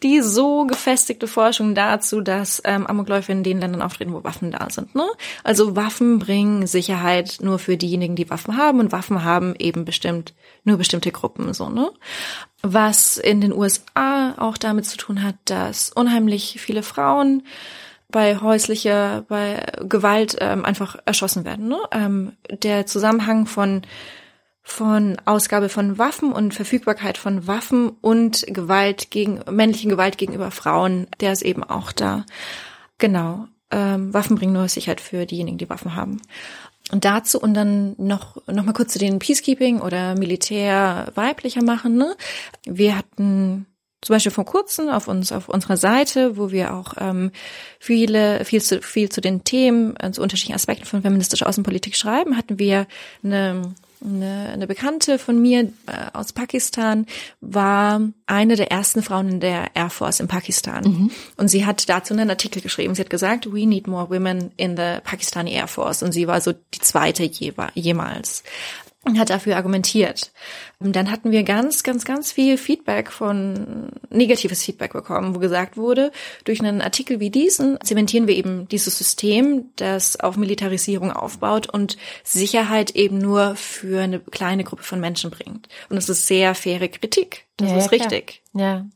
[0.03, 4.69] die so gefestigte Forschung dazu, dass ähm, Amokläufe in den Ländern auftreten, wo Waffen da
[4.71, 4.95] sind.
[4.95, 5.07] Ne?
[5.45, 10.35] Also Waffen bringen Sicherheit nur für diejenigen, die Waffen haben und Waffen haben eben bestimmt
[10.65, 11.69] nur bestimmte Gruppen so.
[11.69, 11.91] Ne?
[12.63, 17.45] Was in den USA auch damit zu tun hat, dass unheimlich viele Frauen
[18.11, 21.69] bei häuslicher, bei Gewalt ähm, einfach erschossen werden.
[21.69, 21.79] Ne?
[21.93, 22.33] Ähm,
[22.63, 23.83] der Zusammenhang von
[24.63, 31.07] von Ausgabe von Waffen und Verfügbarkeit von Waffen und Gewalt gegen männlichen Gewalt gegenüber Frauen,
[31.21, 32.25] der ist eben auch da.
[32.99, 33.49] Genau.
[33.71, 36.21] Ähm, Waffen bringen nur Sicherheit für diejenigen, die Waffen haben.
[36.93, 41.97] Und dazu und dann noch noch mal kurz zu den Peacekeeping oder Militär weiblicher machen.
[41.97, 42.17] Ne?
[42.65, 43.67] Wir hatten
[44.03, 47.33] zum Beispiel vor kurzem auf uns auf unserer Seite, wo wir auch ähm,
[47.79, 52.37] viele viel zu viel zu den Themen äh, zu unterschiedlichen Aspekten von feministischer Außenpolitik schreiben,
[52.37, 52.87] hatten wir
[53.23, 57.07] eine eine, eine Bekannte von mir äh, aus Pakistan
[57.41, 60.85] war eine der ersten Frauen in der Air Force in Pakistan.
[60.85, 61.11] Mhm.
[61.37, 62.95] Und sie hat dazu einen Artikel geschrieben.
[62.95, 66.03] Sie hat gesagt, we need more women in the Pakistani Air Force.
[66.03, 67.25] Und sie war so die zweite
[67.75, 68.43] jemals
[69.05, 70.31] und hat dafür argumentiert.
[70.79, 75.79] Und dann hatten wir ganz, ganz, ganz viel Feedback von, negatives Feedback bekommen, wo gesagt
[75.79, 76.13] wurde,
[76.45, 81.97] durch einen Artikel wie diesen zementieren wir eben dieses System, das auf Militarisierung aufbaut und
[82.25, 85.69] Sicherheit eben nur für eine kleine Gruppe von Menschen bringt.
[85.89, 87.47] Und das ist sehr faire Kritik.
[87.57, 88.43] Das ja, ist richtig.
[88.53, 88.87] Ja.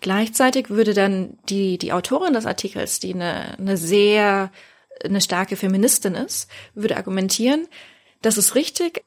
[0.00, 4.52] Gleichzeitig würde dann die, die Autorin des Artikels, die eine, eine sehr,
[5.04, 7.66] eine starke Feministin ist, würde argumentieren,
[8.22, 9.04] das ist richtig,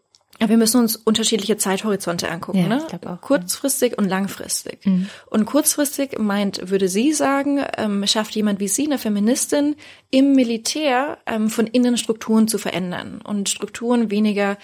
[0.50, 2.78] wir müssen uns unterschiedliche Zeithorizonte angucken, Ja, ne?
[2.82, 4.86] ich glaub auch, Kurzfristig und langfristig.
[4.86, 5.10] Mhm.
[5.28, 9.76] Und kurzfristig meint, würde sie sagen, ähm, schafft jemand wie sie, eine Feministin,
[10.10, 14.58] im Militär ähm, von innen Strukturen zu verändern und Strukturen weniger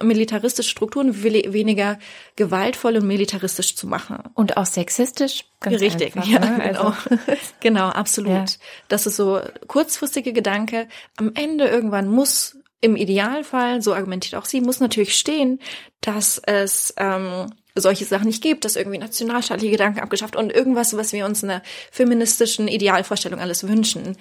[0.00, 1.98] militaristische Strukturen we- weniger
[2.36, 4.18] gewaltvoll und militaristisch zu machen.
[4.34, 5.44] Und auch sexistisch.
[5.60, 6.58] Ganz Richtig, einfach, ja, ne?
[6.64, 6.82] genau.
[6.84, 6.94] Also,
[7.60, 8.30] genau, absolut.
[8.32, 8.44] Ja.
[8.86, 10.86] Das ist so kurzfristige Gedanke.
[11.16, 15.58] Am Ende irgendwann muss im Idealfall, so argumentiert auch sie, muss natürlich stehen,
[16.00, 21.12] dass es ähm, solche Sachen nicht gibt, dass irgendwie nationalstaatliche Gedanken abgeschafft und irgendwas, was
[21.12, 24.16] wir uns in einer feministischen Idealvorstellung alles wünschen.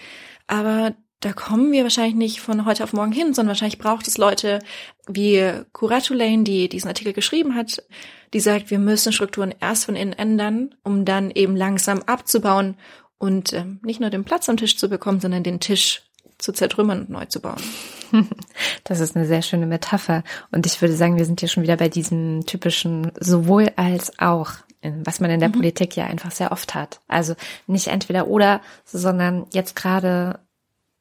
[0.48, 4.18] Aber da kommen wir wahrscheinlich nicht von heute auf morgen hin, sondern wahrscheinlich braucht es
[4.18, 4.60] Leute
[5.08, 7.84] wie Kuratulane, die diesen Artikel geschrieben hat,
[8.34, 12.78] die sagt, wir müssen Strukturen erst von innen ändern, um dann eben langsam abzubauen
[13.18, 16.04] und ähm, nicht nur den Platz am Tisch zu bekommen, sondern den Tisch
[16.38, 17.62] zu zertrümmern und neu zu bauen.
[18.86, 20.24] Das ist eine sehr schöne Metapher.
[20.52, 24.52] Und ich würde sagen, wir sind hier schon wieder bei diesem typischen sowohl als auch,
[24.82, 27.02] was man in der Politik ja einfach sehr oft hat.
[27.10, 27.36] Also
[27.68, 30.40] nicht entweder oder, sondern jetzt gerade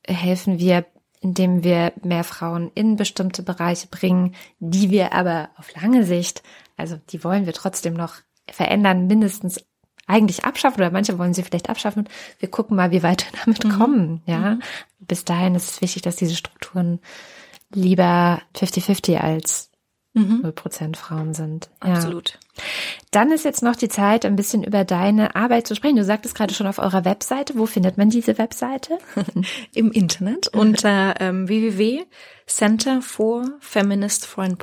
[0.05, 0.85] helfen wir,
[1.21, 6.43] indem wir mehr Frauen in bestimmte Bereiche bringen, die wir aber auf lange Sicht,
[6.77, 8.17] also die wollen wir trotzdem noch
[8.51, 9.65] verändern, mindestens
[10.07, 12.09] eigentlich abschaffen oder manche wollen sie vielleicht abschaffen.
[12.39, 14.23] Wir gucken mal, wie weit wir damit kommen.
[14.27, 14.59] Ja,
[14.99, 17.01] bis dahin ist es wichtig, dass diese Strukturen
[17.73, 19.71] lieber 50-50 als
[20.17, 21.69] 0% Frauen sind.
[21.85, 21.95] Ja.
[21.95, 22.39] Absolut.
[23.11, 25.97] Dann ist jetzt noch die Zeit, ein bisschen über deine Arbeit zu sprechen.
[25.97, 27.59] Du sagtest gerade schon auf eurer Webseite.
[27.59, 28.99] Wo findet man diese Webseite?
[29.75, 34.57] Im Internet unter ähm, www.center for Feminist Foreign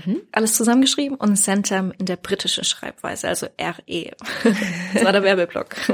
[0.00, 0.26] Policy.org.
[0.32, 4.10] Alles zusammengeschrieben und Center in der britischen Schreibweise, also RE.
[4.94, 5.76] das war der Werbeblock.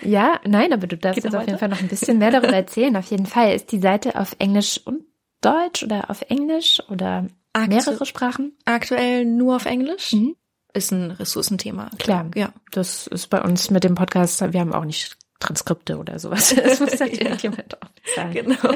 [0.00, 1.58] Ja, nein, aber du darfst Geht jetzt auf jeden?
[1.58, 2.96] Fall noch ein bisschen mehr darüber erzählen.
[2.96, 5.04] Auf jeden Fall ist die Seite auf Englisch und
[5.42, 8.52] Deutsch oder auf Englisch oder Aktu- mehrere Sprachen.
[8.64, 10.12] Aktuell nur auf Englisch.
[10.14, 10.36] Mhm.
[10.72, 11.90] Ist ein Ressourcenthema.
[11.98, 12.52] Klar, Ja.
[12.72, 16.54] Das ist bei uns mit dem Podcast, wir haben auch nicht Transkripte oder sowas.
[16.64, 17.24] Das muss halt Ja.
[17.26, 18.32] irgendjemand auch sagen.
[18.32, 18.74] Genau.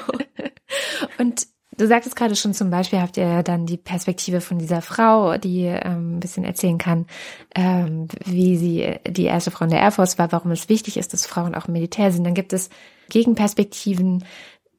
[1.19, 1.47] Und
[1.79, 5.63] du sagtest gerade schon zum Beispiel, habt ihr dann die Perspektive von dieser Frau, die
[5.65, 7.07] ähm, ein bisschen erzählen kann,
[7.55, 11.13] ähm, wie sie die erste Frau in der Air Force war, warum es wichtig ist,
[11.13, 12.25] dass Frauen auch im Militär sind.
[12.25, 12.69] Dann gibt es
[13.09, 14.25] Gegenperspektiven.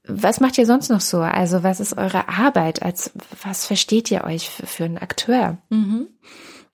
[0.06, 1.20] Was macht ihr sonst noch so?
[1.20, 2.84] Also was ist eure Arbeit?
[2.84, 3.12] Als
[3.43, 5.58] was versteht ihr euch für, für einen Akteur?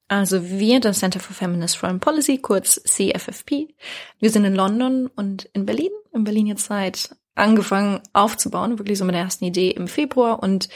[0.08, 3.76] Also wir, das Center for Feminist Foreign Policy, kurz CFFP.
[4.20, 5.92] Wir sind in London und in Berlin.
[6.14, 10.70] In Berlin jetzt seit angefangen aufzubauen, wirklich so mit der ersten Idee im Februar und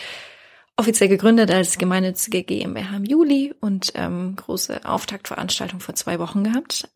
[0.77, 6.89] offiziell gegründet als gemeinnützige GmbH im Juli und ähm, große Auftaktveranstaltung vor zwei Wochen gehabt.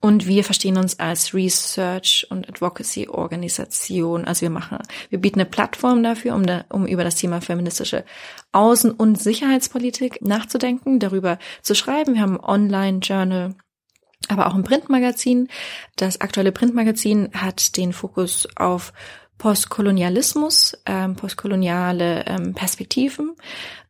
[0.00, 4.24] Und wir verstehen uns als Research und Advocacy Organisation.
[4.24, 4.78] Also wir machen,
[5.10, 8.04] wir bieten eine Plattform dafür, um, da, um über das Thema feministische
[8.52, 12.14] Außen- und Sicherheitspolitik nachzudenken, darüber zu schreiben.
[12.14, 13.54] Wir haben ein Online-Journal,
[14.28, 15.48] aber auch ein Printmagazin.
[15.96, 18.92] Das aktuelle Printmagazin hat den Fokus auf
[19.38, 23.34] Postkolonialismus, ähm, postkoloniale ähm, Perspektiven.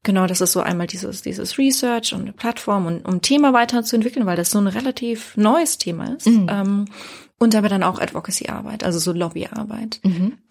[0.02, 4.26] Genau, das ist so einmal dieses, dieses Research und eine Plattform und um Thema weiterzuentwickeln,
[4.26, 6.26] weil das so ein relativ neues Thema ist.
[6.48, 6.86] Ähm,
[7.38, 10.00] und aber dann auch Advocacy-Arbeit, also so Lobbyarbeit.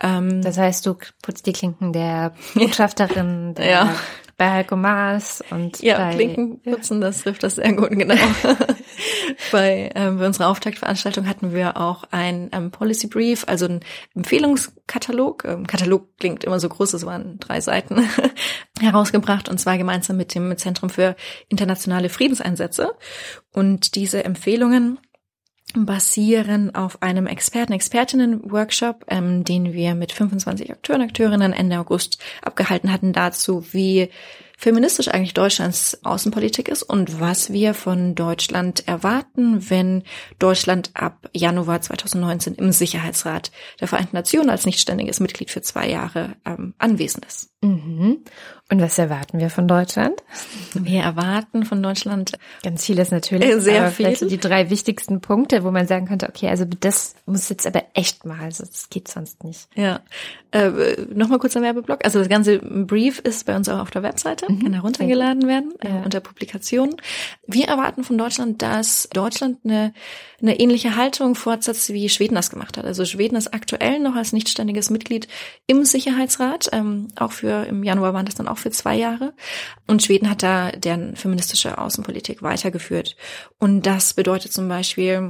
[0.01, 3.95] Ähm, Das heißt, du putzt die Klinken der Botschafterin, der Ja.
[4.37, 8.15] Bei Heiko Maas und ja, bei, Klinkenputzen, das trifft das sehr gut, genau.
[9.51, 13.79] bei, ähm, bei unserer Auftaktveranstaltung hatten wir auch ein ähm, Policy Brief, also ein
[14.13, 15.45] Empfehlungskatalog.
[15.45, 18.09] Ähm, Katalog klingt immer so groß, es waren drei Seiten,
[18.81, 21.15] herausgebracht und zwar gemeinsam mit dem Zentrum für
[21.47, 22.93] internationale Friedenseinsätze.
[23.53, 24.99] Und diese Empfehlungen
[25.77, 33.11] basieren auf einem Experten-Expertinnen-Workshop, ähm, den wir mit 25 Akteuren, Akteurinnen Ende August abgehalten hatten
[33.11, 34.09] dazu, wie
[34.57, 40.03] feministisch eigentlich Deutschlands Außenpolitik ist und was wir von Deutschland erwarten, wenn
[40.39, 46.35] Deutschland ab Januar 2019 im Sicherheitsrat der Vereinten Nationen als nichtständiges Mitglied für zwei Jahre
[46.45, 47.51] ähm, anwesend ist.
[47.61, 48.23] Mhm.
[48.71, 50.23] Und was erwarten wir von Deutschland?
[50.73, 52.31] Wir erwarten von Deutschland
[52.63, 53.47] ganz vieles natürlich.
[53.47, 54.07] Äh, sehr viel.
[54.07, 57.67] Vielleicht so die drei wichtigsten Punkte, wo man sagen könnte, okay, also das muss jetzt
[57.67, 59.67] aber echt mal, also das geht sonst nicht.
[59.75, 60.01] Ja.
[60.49, 60.71] Äh,
[61.13, 62.03] Nochmal kurz ein Werbeblock.
[62.03, 64.63] Also das ganze Brief ist bei uns auch auf der Webseite, mhm.
[64.63, 66.01] kann heruntergeladen werden äh, ja.
[66.03, 66.95] unter Publikationen.
[67.45, 69.93] Wir erwarten von Deutschland, dass Deutschland eine,
[70.41, 72.85] eine ähnliche Haltung fortsetzt, wie Schweden das gemacht hat.
[72.85, 75.27] Also Schweden ist aktuell noch als nichtständiges Mitglied
[75.67, 79.33] im Sicherheitsrat, ähm, auch für im Januar waren das dann auch auch für zwei Jahre.
[79.85, 83.15] Und Schweden hat da deren feministische Außenpolitik weitergeführt.
[83.59, 85.27] Und das bedeutet zum Beispiel,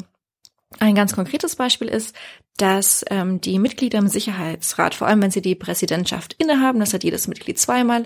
[0.80, 2.16] ein ganz konkretes Beispiel ist,
[2.58, 7.04] dass ähm, die Mitglieder im Sicherheitsrat, vor allem wenn sie die Präsidentschaft innehaben, das hat
[7.04, 8.06] jedes Mitglied zweimal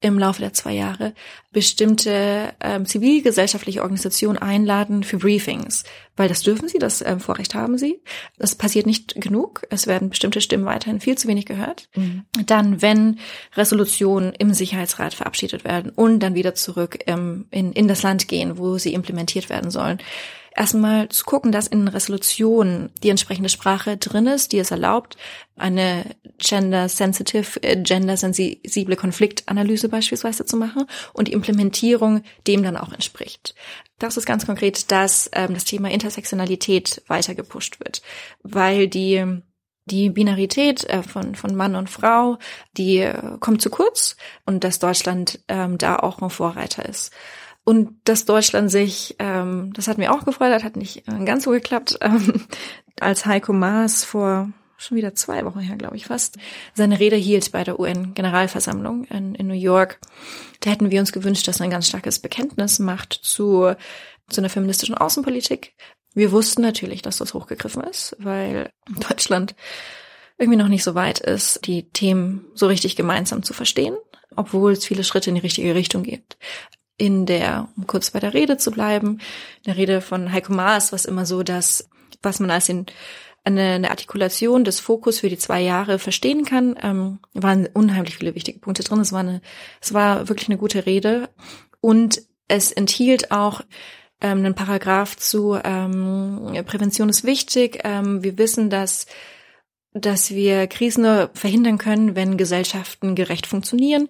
[0.00, 1.12] im Laufe der zwei Jahre,
[1.52, 5.84] bestimmte ähm, zivilgesellschaftliche Organisationen einladen für Briefings,
[6.16, 8.00] weil das dürfen sie, das ähm, Vorrecht haben sie.
[8.38, 9.66] Das passiert nicht genug.
[9.68, 11.90] Es werden bestimmte Stimmen weiterhin viel zu wenig gehört.
[11.94, 12.24] Mhm.
[12.46, 13.18] Dann, wenn
[13.54, 18.56] Resolutionen im Sicherheitsrat verabschiedet werden und dann wieder zurück ähm, in, in das Land gehen,
[18.56, 19.98] wo sie implementiert werden sollen,
[20.54, 25.16] erstmal zu gucken, dass in Resolutionen die entsprechende Sprache drin ist, die es erlaubt,
[25.56, 33.54] eine gender-sensitive, äh, gender-sensible Konfliktanalyse beispielsweise zu machen und die Implementierung dem dann auch entspricht.
[33.98, 38.02] Das ist ganz konkret, dass ähm, das Thema Intersektionalität weiter gepusht wird,
[38.42, 39.42] weil die
[39.86, 42.38] die Binarität äh, von, von Mann und Frau,
[42.76, 47.12] die äh, kommt zu kurz und dass Deutschland ähm, da auch ein Vorreiter ist.
[47.64, 51.44] Und dass Deutschland sich, ähm, das hat mir auch gefreut, das hat nicht äh, ganz
[51.44, 52.46] so geklappt, ähm,
[53.00, 56.38] als Heiko Maas vor schon wieder zwei Wochen her, glaube ich fast,
[56.72, 60.00] seine Rede hielt bei der UN-Generalversammlung in, in New York.
[60.60, 63.74] Da hätten wir uns gewünscht, dass er ein ganz starkes Bekenntnis macht zu,
[64.30, 65.74] zu einer feministischen Außenpolitik.
[66.14, 68.70] Wir wussten natürlich, dass das hochgegriffen ist, weil
[69.08, 69.54] Deutschland
[70.38, 73.96] irgendwie noch nicht so weit ist, die Themen so richtig gemeinsam zu verstehen,
[74.34, 76.38] obwohl es viele Schritte in die richtige Richtung gibt
[77.00, 79.20] in der, um kurz bei der Rede zu bleiben,
[79.58, 81.88] in der Rede von Heiko Maas, was immer so das,
[82.22, 82.84] was man als den,
[83.42, 88.34] eine, eine Artikulation des Fokus für die zwei Jahre verstehen kann, ähm, waren unheimlich viele
[88.34, 89.00] wichtige Punkte drin.
[89.00, 89.40] Es war eine,
[89.80, 91.30] es war wirklich eine gute Rede
[91.80, 93.62] und es enthielt auch
[94.20, 97.80] ähm, einen Paragraph zu ähm, Prävention ist wichtig.
[97.82, 99.06] Ähm, wir wissen, dass
[99.92, 104.08] dass wir Krisen verhindern können, wenn Gesellschaften gerecht funktionieren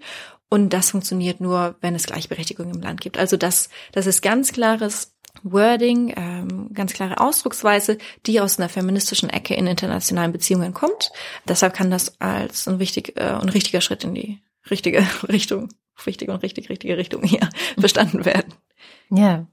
[0.51, 3.16] und das funktioniert nur, wenn es Gleichberechtigung im Land gibt.
[3.18, 9.30] Also das, das ist ganz klares Wording, ähm, ganz klare Ausdrucksweise, die aus einer feministischen
[9.30, 11.12] Ecke in internationalen Beziehungen kommt.
[11.46, 15.68] Deshalb kann das als ein wichtig äh, ein richtiger Schritt in die richtige Richtung,
[16.05, 17.48] wichtige und richtig richtige Richtung hier
[17.78, 18.53] verstanden werden.
[19.09, 19.46] Ja,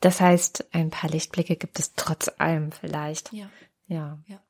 [0.00, 3.32] das heißt, ein paar Lichtblicke gibt es trotz allem vielleicht.
[3.32, 3.50] Ja.
[3.88, 4.18] Ja.
[4.26, 4.40] ja.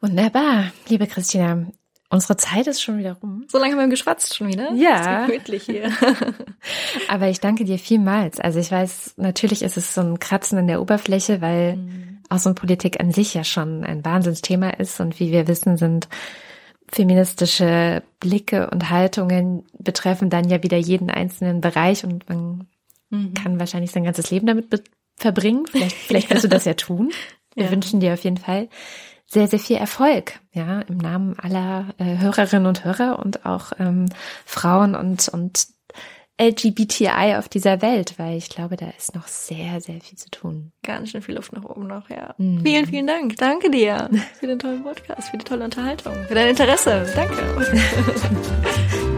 [0.00, 1.66] Wunderbar, liebe Christina.
[2.12, 3.44] Unsere Zeit ist schon wieder rum.
[3.48, 4.72] So lange haben wir geschwatzt schon wieder.
[4.72, 5.20] Ja.
[5.22, 5.92] Ist gemütlich hier.
[7.08, 8.40] Aber ich danke dir vielmals.
[8.40, 12.18] Also ich weiß, natürlich ist es so ein Kratzen an der Oberfläche, weil mhm.
[12.28, 14.98] Außenpolitik an sich ja schon ein Wahnsinnsthema ist.
[14.98, 16.08] Und wie wir wissen, sind
[16.90, 22.66] feministische Blicke und Haltungen betreffen dann ja wieder jeden einzelnen Bereich und man
[23.10, 23.34] mhm.
[23.34, 24.66] kann wahrscheinlich sein ganzes Leben damit
[25.14, 25.64] verbringen.
[25.70, 27.12] Vielleicht, vielleicht wirst du das ja tun.
[27.54, 27.70] Wir ja.
[27.70, 28.68] wünschen dir auf jeden Fall
[29.32, 34.06] sehr, sehr viel Erfolg, ja, im Namen aller äh, Hörerinnen und Hörer und auch ähm,
[34.44, 35.68] Frauen und, und
[36.40, 40.72] LGBTI auf dieser Welt, weil ich glaube, da ist noch sehr, sehr viel zu tun.
[40.82, 42.34] Ganz schön viel Luft nach oben noch, ja.
[42.38, 42.62] Mhm.
[42.64, 43.36] Vielen, vielen Dank.
[43.36, 47.06] Danke dir für den tollen Podcast, für die tolle Unterhaltung, für dein Interesse.
[47.14, 47.36] Danke.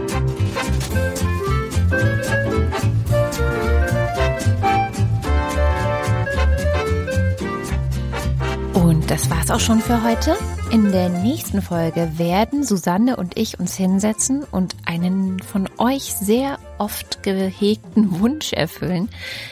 [9.07, 10.37] Das war's auch schon für heute.
[10.71, 16.57] In der nächsten Folge werden Susanne und ich uns hinsetzen und einen von euch sehr
[16.77, 19.09] oft gehegten Wunsch erfüllen,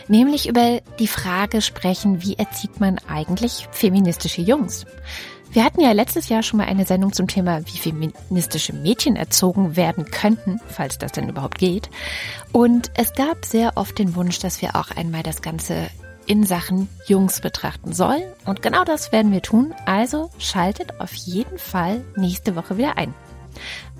[0.07, 4.85] nämlich über die Frage sprechen, wie erzieht man eigentlich feministische Jungs?
[5.51, 9.75] Wir hatten ja letztes Jahr schon mal eine Sendung zum Thema, wie feministische Mädchen erzogen
[9.75, 11.89] werden könnten, falls das denn überhaupt geht.
[12.53, 15.89] Und es gab sehr oft den Wunsch, dass wir auch einmal das Ganze
[16.27, 18.23] in Sachen Jungs betrachten sollen.
[18.45, 19.73] Und genau das werden wir tun.
[19.85, 23.13] Also schaltet auf jeden Fall nächste Woche wieder ein.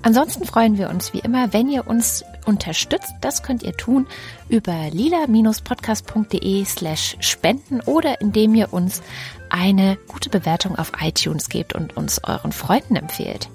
[0.02, 3.12] Ansonsten freuen wir uns wie immer, wenn ihr uns unterstützt.
[3.20, 4.08] Das könnt ihr tun
[4.48, 9.00] über lila-podcast.de slash spenden oder indem ihr uns
[9.48, 13.48] eine gute Bewertung auf iTunes gebt und uns euren Freunden empfehlt.